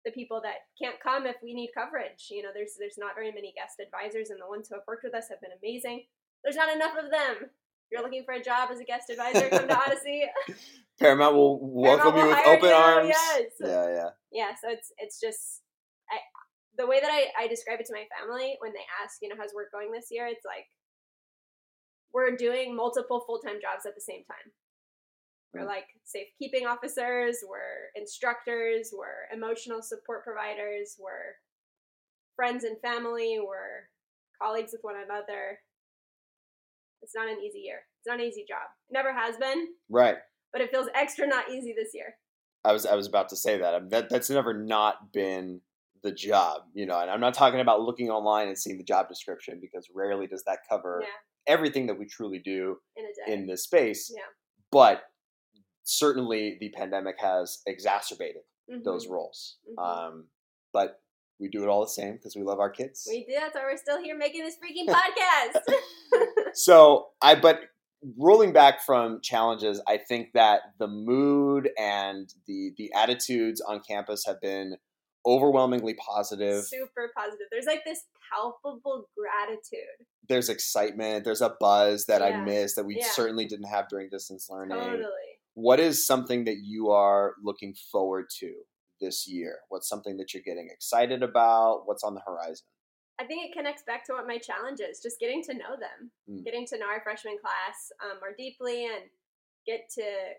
the 0.04 0.12
people 0.12 0.40
that 0.42 0.70
can't 0.80 1.00
come 1.02 1.26
if 1.26 1.36
we 1.42 1.54
need 1.54 1.70
coverage. 1.74 2.28
You 2.30 2.42
know 2.42 2.50
there's 2.54 2.74
there's 2.78 2.98
not 2.98 3.14
very 3.14 3.32
many 3.32 3.52
guest 3.56 3.80
advisors 3.82 4.30
and 4.30 4.40
the 4.40 4.48
ones 4.48 4.68
who 4.68 4.76
have 4.76 4.86
worked 4.86 5.04
with 5.04 5.14
us 5.14 5.28
have 5.28 5.40
been 5.40 5.56
amazing. 5.62 6.04
There's 6.44 6.56
not 6.56 6.74
enough 6.74 6.94
of 6.96 7.10
them. 7.10 7.50
If 7.50 7.92
you're 7.92 8.02
looking 8.02 8.24
for 8.24 8.34
a 8.34 8.42
job 8.42 8.68
as 8.70 8.80
a 8.80 8.84
guest 8.84 9.10
advisor 9.10 9.48
come 9.48 9.66
to 9.66 9.78
odyssey. 9.78 10.24
Paramount 11.00 11.34
will 11.34 11.58
welcome 11.62 12.12
Paramount 12.12 12.14
will 12.14 12.22
you 12.22 12.50
with 12.50 12.58
open 12.58 12.68
you, 12.68 12.74
arms. 12.74 13.08
yes. 13.08 13.52
yeah 13.60 13.88
yeah. 13.88 14.08
Yeah 14.30 14.50
so 14.60 14.68
it's 14.68 14.92
it's 14.98 15.18
just 15.20 15.62
I, 16.10 16.18
the 16.76 16.86
way 16.86 17.00
that 17.00 17.10
I, 17.10 17.44
I 17.44 17.48
describe 17.48 17.80
it 17.80 17.86
to 17.86 17.94
my 17.94 18.06
family 18.18 18.56
when 18.60 18.72
they 18.72 18.84
ask 19.02 19.18
you 19.22 19.28
know 19.28 19.36
how's 19.38 19.54
work 19.54 19.72
going 19.72 19.90
this 19.90 20.08
year 20.10 20.26
it's 20.26 20.44
like 20.44 20.66
we're 22.12 22.36
doing 22.36 22.74
multiple 22.74 23.22
full-time 23.26 23.60
jobs 23.60 23.86
at 23.86 23.94
the 23.94 24.00
same 24.00 24.24
time 24.24 24.52
we're 25.54 25.62
Mm. 25.62 25.66
like 25.66 25.86
safekeeping 26.04 26.66
officers 26.66 27.38
we're 27.48 27.90
instructors 27.96 28.92
we're 28.92 29.28
emotional 29.32 29.80
support 29.82 30.22
providers 30.24 30.96
we're 30.98 31.36
friends 32.36 32.64
and 32.64 32.76
family 32.80 33.38
we're 33.40 33.88
colleagues 34.40 34.72
with 34.72 34.82
one 34.82 34.96
another 34.96 35.58
it's 37.02 37.14
not 37.14 37.28
an 37.28 37.38
easy 37.42 37.60
year 37.60 37.80
it's 37.98 38.06
not 38.06 38.20
an 38.20 38.26
easy 38.26 38.44
job 38.46 38.68
it 38.88 38.92
never 38.92 39.12
has 39.12 39.36
been 39.36 39.68
right 39.88 40.16
but 40.52 40.60
it 40.60 40.70
feels 40.70 40.88
extra 40.94 41.26
not 41.26 41.50
easy 41.50 41.74
this 41.76 41.90
year 41.94 42.14
I 42.64 42.72
was 42.72 42.84
I 42.84 42.96
was 42.96 43.06
about 43.06 43.28
to 43.30 43.36
say 43.36 43.56
that. 43.58 43.88
That 43.90 44.10
that's 44.10 44.28
never 44.28 44.52
not 44.52 45.12
been 45.12 45.60
the 46.02 46.10
job, 46.10 46.62
you 46.74 46.86
know. 46.86 46.98
And 47.00 47.08
I'm 47.08 47.20
not 47.20 47.32
talking 47.34 47.60
about 47.60 47.82
looking 47.82 48.10
online 48.10 48.48
and 48.48 48.58
seeing 48.58 48.78
the 48.78 48.84
job 48.84 49.08
description 49.08 49.58
because 49.60 49.86
rarely 49.94 50.26
does 50.26 50.42
that 50.44 50.58
cover 50.68 50.98
yeah 51.02 51.06
everything 51.48 51.86
that 51.88 51.98
we 51.98 52.06
truly 52.06 52.38
do 52.38 52.76
in 52.96 53.04
in 53.32 53.46
this 53.46 53.64
space. 53.64 54.12
Yeah. 54.14 54.22
But 54.70 55.02
certainly 55.84 56.58
the 56.60 56.70
pandemic 56.70 57.16
has 57.20 57.62
exacerbated 57.66 58.42
Mhm. 58.70 58.84
those 58.84 59.06
roles. 59.08 59.56
Mhm. 59.68 59.82
Um, 59.82 60.28
but 60.72 61.00
we 61.40 61.48
do 61.48 61.62
it 61.62 61.68
all 61.68 61.80
the 61.80 61.88
same 61.88 62.14
because 62.14 62.36
we 62.36 62.42
love 62.42 62.58
our 62.60 62.70
kids. 62.70 63.06
we 63.08 63.24
do. 63.24 63.32
that's 63.32 63.54
why 63.54 63.62
we're 63.62 63.76
still 63.76 64.02
here 64.02 64.16
making 64.16 64.44
this 64.44 64.56
freaking 64.58 64.86
podcast 64.94 66.54
so 66.54 67.10
I 67.22 67.34
but 67.36 67.60
rolling 68.16 68.52
back 68.52 68.84
from 68.84 69.20
challenges, 69.22 69.80
I 69.88 69.96
think 69.98 70.32
that 70.34 70.60
the 70.78 70.86
mood 70.88 71.70
and 71.78 72.32
the 72.46 72.72
the 72.76 72.92
attitudes 72.92 73.60
on 73.60 73.80
campus 73.80 74.24
have 74.26 74.40
been 74.40 74.76
overwhelmingly 75.26 75.94
positive. 75.94 76.64
super 76.64 77.10
positive 77.16 77.46
there's 77.50 77.66
like 77.66 77.84
this 77.84 78.04
palpable 78.32 79.08
gratitude 79.16 80.06
There's 80.28 80.48
excitement, 80.48 81.24
there's 81.24 81.40
a 81.40 81.56
buzz 81.60 82.04
that 82.06 82.20
I 82.22 82.30
Yeah. 82.30 82.44
missed 82.44 82.76
that 82.76 82.84
we 82.84 82.96
Yeah. 82.98 83.10
certainly 83.10 83.46
didn't 83.46 83.66
have 83.68 83.88
during 83.88 84.08
distance 84.10 84.48
learning. 84.50 84.78
totally 84.78 85.40
What 85.54 85.80
is 85.80 86.06
something 86.06 86.44
that 86.44 86.58
you 86.58 86.90
are 86.90 87.34
looking 87.42 87.74
forward 87.74 88.26
to 88.38 88.64
this 89.00 89.26
year? 89.26 89.60
What's 89.70 89.88
something 89.88 90.16
that 90.18 90.32
you're 90.34 90.42
getting 90.42 90.68
excited 90.70 91.22
about? 91.22 91.86
What's 91.86 92.04
on 92.04 92.14
the 92.14 92.20
horizon? 92.20 92.66
I 93.18 93.24
think 93.26 93.44
it 93.50 93.52
connects 93.56 93.82
back 93.82 94.04
to 94.06 94.12
what 94.12 94.26
my 94.28 94.38
challenge 94.38 94.78
is 94.80 95.00
just 95.00 95.18
getting 95.18 95.42
to 95.44 95.54
know 95.54 95.76
them, 95.76 96.12
Mm. 96.28 96.44
getting 96.44 96.64
to 96.66 96.78
know 96.78 96.86
our 96.86 97.00
freshman 97.02 97.38
class 97.38 97.90
um, 98.04 98.20
more 98.20 98.32
deeply 98.34 98.86
and 98.86 99.10
get 99.66 99.88
to 99.90 100.34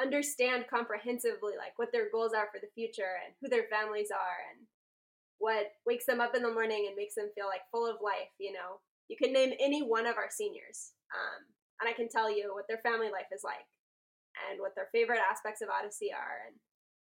understand 0.00 0.66
comprehensively 0.68 1.54
like 1.56 1.72
what 1.76 1.90
their 1.92 2.10
goals 2.10 2.32
are 2.36 2.48
for 2.52 2.60
the 2.60 2.72
future 2.74 3.16
and 3.24 3.32
who 3.40 3.48
their 3.48 3.68
families 3.72 4.10
are 4.12 4.38
and 4.52 4.66
what 5.38 5.72
wakes 5.86 6.04
them 6.06 6.20
up 6.20 6.34
in 6.34 6.42
the 6.42 6.52
morning 6.52 6.84
and 6.86 6.96
makes 6.96 7.14
them 7.14 7.32
feel 7.34 7.46
like 7.46 7.64
full 7.70 7.88
of 7.88 8.04
life 8.04 8.32
you 8.38 8.52
know 8.52 8.80
you 9.08 9.16
can 9.16 9.32
name 9.32 9.52
any 9.60 9.80
one 9.80 10.06
of 10.06 10.16
our 10.16 10.28
seniors 10.28 10.92
um, 11.16 11.40
and 11.80 11.88
i 11.88 11.96
can 11.96 12.08
tell 12.08 12.28
you 12.28 12.52
what 12.52 12.68
their 12.68 12.84
family 12.84 13.08
life 13.08 13.28
is 13.32 13.44
like 13.44 13.64
and 14.50 14.60
what 14.60 14.74
their 14.76 14.92
favorite 14.92 15.20
aspects 15.20 15.62
of 15.62 15.72
odyssey 15.72 16.12
are 16.12 16.44
and 16.44 16.56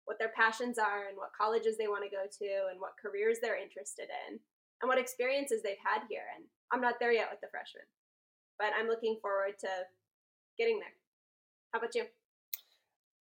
what 0.04 0.18
their 0.18 0.32
passions 0.36 0.78
are 0.78 1.08
and 1.08 1.16
what 1.16 1.36
colleges 1.36 1.76
they 1.76 1.88
want 1.88 2.04
to 2.04 2.12
go 2.12 2.28
to 2.28 2.68
and 2.70 2.80
what 2.80 3.00
careers 3.00 3.38
they're 3.40 3.60
interested 3.60 4.08
in 4.28 4.38
and 4.82 4.88
what 4.88 4.98
experiences 4.98 5.62
they've 5.62 5.80
had 5.80 6.04
here. 6.08 6.28
And 6.36 6.44
I'm 6.72 6.80
not 6.80 7.00
there 7.00 7.12
yet 7.12 7.28
with 7.30 7.40
the 7.40 7.48
freshmen, 7.48 7.88
but 8.58 8.76
I'm 8.76 8.88
looking 8.88 9.16
forward 9.20 9.56
to 9.60 9.72
getting 10.58 10.78
there. 10.78 10.94
How 11.72 11.80
about 11.80 11.94
you? 11.94 12.04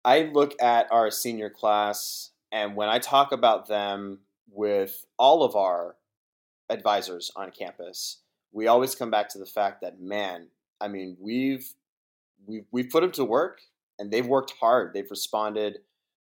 I 0.06 0.30
look 0.32 0.54
at 0.62 0.92
our 0.92 1.10
senior 1.10 1.50
class, 1.50 2.30
and 2.52 2.76
when 2.76 2.90
I 2.90 3.00
talk 3.00 3.32
about 3.32 3.68
them 3.68 4.20
with 4.50 5.06
all 5.18 5.44
of 5.44 5.56
our 5.56 5.96
advisors 6.70 7.32
on 7.36 7.52
campus, 7.52 8.22
we 8.52 8.68
always 8.68 8.94
come 8.94 9.10
back 9.10 9.30
to 9.30 9.40
the 9.40 9.46
fact 9.48 9.82
that 9.82 10.00
man, 10.00 10.50
I 10.80 10.88
mean, 10.88 11.18
we've 11.20 11.74
we've 12.46 12.66
we've 12.72 12.90
put 12.90 13.02
them 13.02 13.12
to 13.14 13.26
work, 13.26 13.62
and 13.98 14.12
they've 14.12 14.26
worked 14.26 14.54
hard. 14.60 14.94
They've 14.94 15.10
responded 15.10 15.80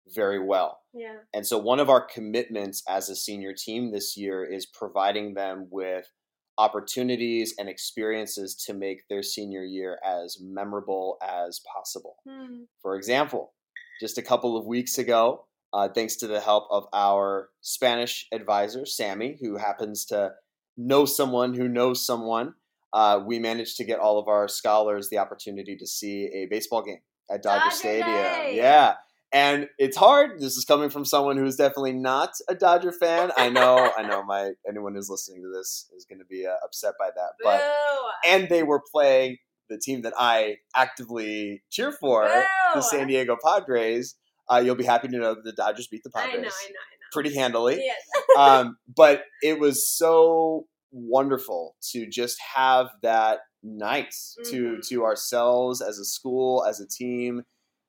very 0.08 0.38
well. 0.38 0.80
Yeah. 0.92 1.18
And 1.32 1.46
so, 1.46 1.58
one 1.58 1.80
of 1.80 1.90
our 1.90 2.00
commitments 2.00 2.82
as 2.88 3.08
a 3.08 3.16
senior 3.16 3.52
team 3.52 3.92
this 3.92 4.16
year 4.16 4.44
is 4.44 4.66
providing 4.66 5.34
them 5.34 5.68
with 5.70 6.10
opportunities 6.56 7.54
and 7.58 7.68
experiences 7.68 8.54
to 8.54 8.72
make 8.74 9.08
their 9.08 9.22
senior 9.22 9.64
year 9.64 9.98
as 10.04 10.38
memorable 10.40 11.18
as 11.22 11.60
possible. 11.72 12.16
Hmm. 12.28 12.62
For 12.80 12.96
example, 12.96 13.53
just 14.00 14.18
a 14.18 14.22
couple 14.22 14.56
of 14.56 14.66
weeks 14.66 14.98
ago, 14.98 15.44
uh, 15.72 15.88
thanks 15.88 16.16
to 16.16 16.26
the 16.26 16.40
help 16.40 16.66
of 16.70 16.86
our 16.92 17.48
Spanish 17.60 18.26
advisor, 18.32 18.86
Sammy, 18.86 19.36
who 19.40 19.56
happens 19.56 20.04
to 20.06 20.32
know 20.76 21.04
someone 21.04 21.54
who 21.54 21.68
knows 21.68 22.04
someone, 22.04 22.54
uh, 22.92 23.20
we 23.24 23.40
managed 23.40 23.76
to 23.76 23.84
get 23.84 23.98
all 23.98 24.18
of 24.18 24.28
our 24.28 24.46
scholars 24.46 25.10
the 25.10 25.18
opportunity 25.18 25.76
to 25.76 25.86
see 25.86 26.26
a 26.32 26.46
baseball 26.46 26.82
game 26.82 27.00
at 27.30 27.42
Dodger, 27.42 27.64
Dodger 27.64 27.76
Stadium. 27.76 28.06
Day! 28.06 28.52
Yeah. 28.56 28.94
And 29.32 29.68
it's 29.78 29.96
hard. 29.96 30.38
This 30.38 30.56
is 30.56 30.64
coming 30.64 30.90
from 30.90 31.04
someone 31.04 31.36
who's 31.36 31.56
definitely 31.56 31.94
not 31.94 32.30
a 32.48 32.54
Dodger 32.54 32.92
fan. 32.92 33.32
I 33.36 33.48
know, 33.48 33.90
I 33.98 34.02
know. 34.02 34.22
My 34.22 34.52
anyone 34.68 34.94
who's 34.94 35.10
listening 35.10 35.42
to 35.42 35.48
this 35.52 35.90
is 35.96 36.04
going 36.04 36.20
to 36.20 36.24
be 36.24 36.46
uh, 36.46 36.54
upset 36.64 36.94
by 37.00 37.08
that. 37.16 37.32
But 37.42 37.58
Boo! 38.24 38.30
and 38.30 38.48
they 38.48 38.62
were 38.62 38.80
playing 38.92 39.38
the 39.68 39.78
team 39.78 40.02
that 40.02 40.12
I 40.18 40.56
actively 40.76 41.62
cheer 41.70 41.92
for, 41.92 42.28
the 42.74 42.80
San 42.82 43.06
Diego 43.08 43.36
Padres. 43.44 44.16
Uh, 44.50 44.62
you'll 44.64 44.74
be 44.74 44.84
happy 44.84 45.08
to 45.08 45.16
know 45.16 45.34
that 45.34 45.44
the 45.44 45.52
Dodgers 45.52 45.86
beat 45.86 46.02
the 46.04 46.10
I 46.14 46.20
Padres 46.26 46.42
know, 46.42 46.48
I 46.48 46.68
know, 46.68 46.76
I 46.78 46.94
pretty 47.12 47.34
handily. 47.34 47.76
Yes. 47.82 47.96
um, 48.38 48.76
but 48.94 49.22
it 49.42 49.58
was 49.58 49.88
so 49.88 50.66
wonderful 50.92 51.76
to 51.92 52.06
just 52.06 52.36
have 52.54 52.88
that 53.02 53.40
night 53.62 54.14
to 54.44 54.76
Mhm. 54.76 54.88
to 54.88 55.04
ourselves 55.04 55.80
as 55.80 55.98
a 55.98 56.04
school, 56.04 56.64
as 56.64 56.80
a 56.80 56.86
team, 56.86 57.42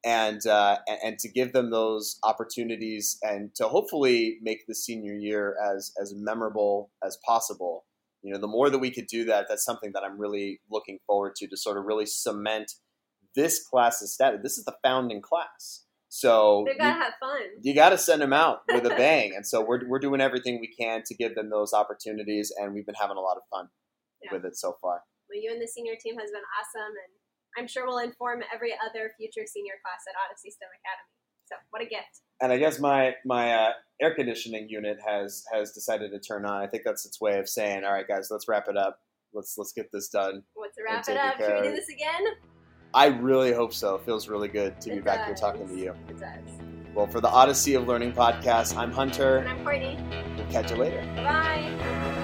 and 0.06 0.46
uh, 0.48 0.78
and, 0.88 1.00
and 1.04 1.20
to 1.20 1.30
give 1.30 1.52
them 1.52 1.72
those 1.72 2.18
opportunities 2.24 3.18
and 3.22 3.54
to 3.56 3.68
hopefully 3.68 4.38
make 4.42 4.66
the 4.68 4.76
senior 4.76 5.14
year 5.14 5.56
as 5.62 5.92
as 6.02 6.14
memorable 6.16 6.92
as 7.04 7.18
possible. 7.26 7.86
You 8.26 8.34
know, 8.34 8.40
the 8.40 8.48
more 8.48 8.70
that 8.70 8.80
we 8.80 8.90
could 8.92 9.08
do 9.08 9.26
that, 9.26 9.46
that's 9.48 9.64
something 9.64 9.92
that 9.94 10.04
I'm 10.04 10.20
really 10.20 10.60
looking 10.72 10.98
forward 11.06 11.36
to 11.38 11.48
to 11.48 11.56
sort 11.58 11.78
of 11.78 11.86
really 11.86 12.06
cement 12.08 12.72
this 13.36 13.60
class 13.66 13.98
class's 14.00 14.14
status. 14.14 14.40
This 14.42 14.58
is 14.58 14.66
the 14.66 14.76
founding 14.84 15.22
class. 15.22 15.86
So 16.10 16.64
They 16.66 16.72
you- 16.74 16.78
gotta 16.80 17.04
have 17.04 17.14
fun. 17.20 17.42
you 17.62 17.76
got 17.76 17.90
to 17.90 17.98
send 17.98 18.22
them 18.22 18.34
out 18.34 18.62
with 18.74 18.86
a 18.86 18.96
bang. 18.96 19.36
and 19.36 19.46
so 19.46 19.62
we're, 19.62 19.88
we're 19.88 20.00
doing 20.00 20.22
everything 20.22 20.60
we 20.60 20.72
can 20.74 21.04
to 21.06 21.14
give 21.14 21.36
them 21.36 21.50
those 21.50 21.74
opportunities, 21.74 22.52
and 22.58 22.74
we've 22.74 22.86
been 22.86 22.96
having 22.96 23.18
a 23.18 23.22
lot 23.22 23.38
of 23.38 23.44
fun 23.52 23.70
Yeah. 24.24 24.34
with 24.34 24.46
it 24.46 24.56
so 24.58 24.78
far. 24.82 25.04
Well, 25.30 25.38
you 25.42 25.52
and 25.52 25.62
the 25.62 25.68
senior 25.68 25.96
team 26.02 26.16
has 26.18 26.32
been 26.32 26.46
awesome, 26.58 26.94
and 26.96 27.12
I'm 27.58 27.68
sure 27.68 27.86
we'll 27.86 28.00
inform 28.00 28.42
every 28.54 28.74
other 28.74 29.14
future 29.20 29.46
senior 29.46 29.76
class 29.84 30.02
at 30.10 30.16
Odyssey 30.26 30.50
STEM 30.52 30.70
Academy. 30.82 31.14
So, 31.46 31.56
what 31.70 31.82
a 31.82 31.86
gift! 31.86 32.25
And 32.41 32.52
I 32.52 32.58
guess 32.58 32.80
my 32.80 33.15
my 33.26 33.54
uh, 33.54 33.71
air 34.02 34.13
conditioning 34.13 34.67
unit 34.69 34.98
has 35.06 35.43
has 35.52 35.71
decided 35.71 36.12
to 36.12 36.19
turn 36.19 36.45
on. 36.45 36.62
I 36.62 36.67
think 36.67 36.84
that's 36.86 37.06
its 37.06 37.19
way 37.21 37.39
of 37.39 37.48
saying, 37.48 37.84
"All 37.84 37.93
right, 37.93 38.08
guys, 38.08 38.30
let's 38.30 38.48
wrap 38.48 38.67
it 38.67 38.78
up. 38.78 39.00
Let's 39.34 39.58
let's 39.58 39.71
get 39.71 39.91
this 39.91 40.10
done." 40.10 40.43
What's 40.54 40.76
to 40.76 40.84
wrap 40.84 41.08
it 41.08 41.17
up? 41.17 41.38
Should 41.38 41.62
we 41.62 41.69
do 41.69 41.76
this 41.76 41.89
again? 41.89 42.34
I 42.93 43.08
really 43.08 43.52
hope 43.52 43.74
so. 43.74 43.95
It 43.95 44.06
feels 44.06 44.30
really 44.30 44.48
good 44.48 44.80
to 44.82 44.89
be 44.89 44.98
It 44.98 45.04
back 45.04 45.26
here 45.26 45.36
talking 45.36 45.67
to 45.67 45.76
you. 45.76 45.93
It 46.10 46.19
does. 46.19 46.39
Well, 46.93 47.08
for 47.08 47.19
the 47.19 47.28
Odyssey 47.28 47.74
of 47.74 47.88
Learning 47.88 48.13
podcast, 48.13 48.78
I'm 48.78 48.91
Hunter. 48.91 49.39
And 49.39 49.50
I'm 49.50 49.63
Courtney. 49.63 50.00
We'll 50.38 50.50
catch 50.50 50.71
you 50.71 50.78
later. 50.78 51.02
Bye. 51.17 52.21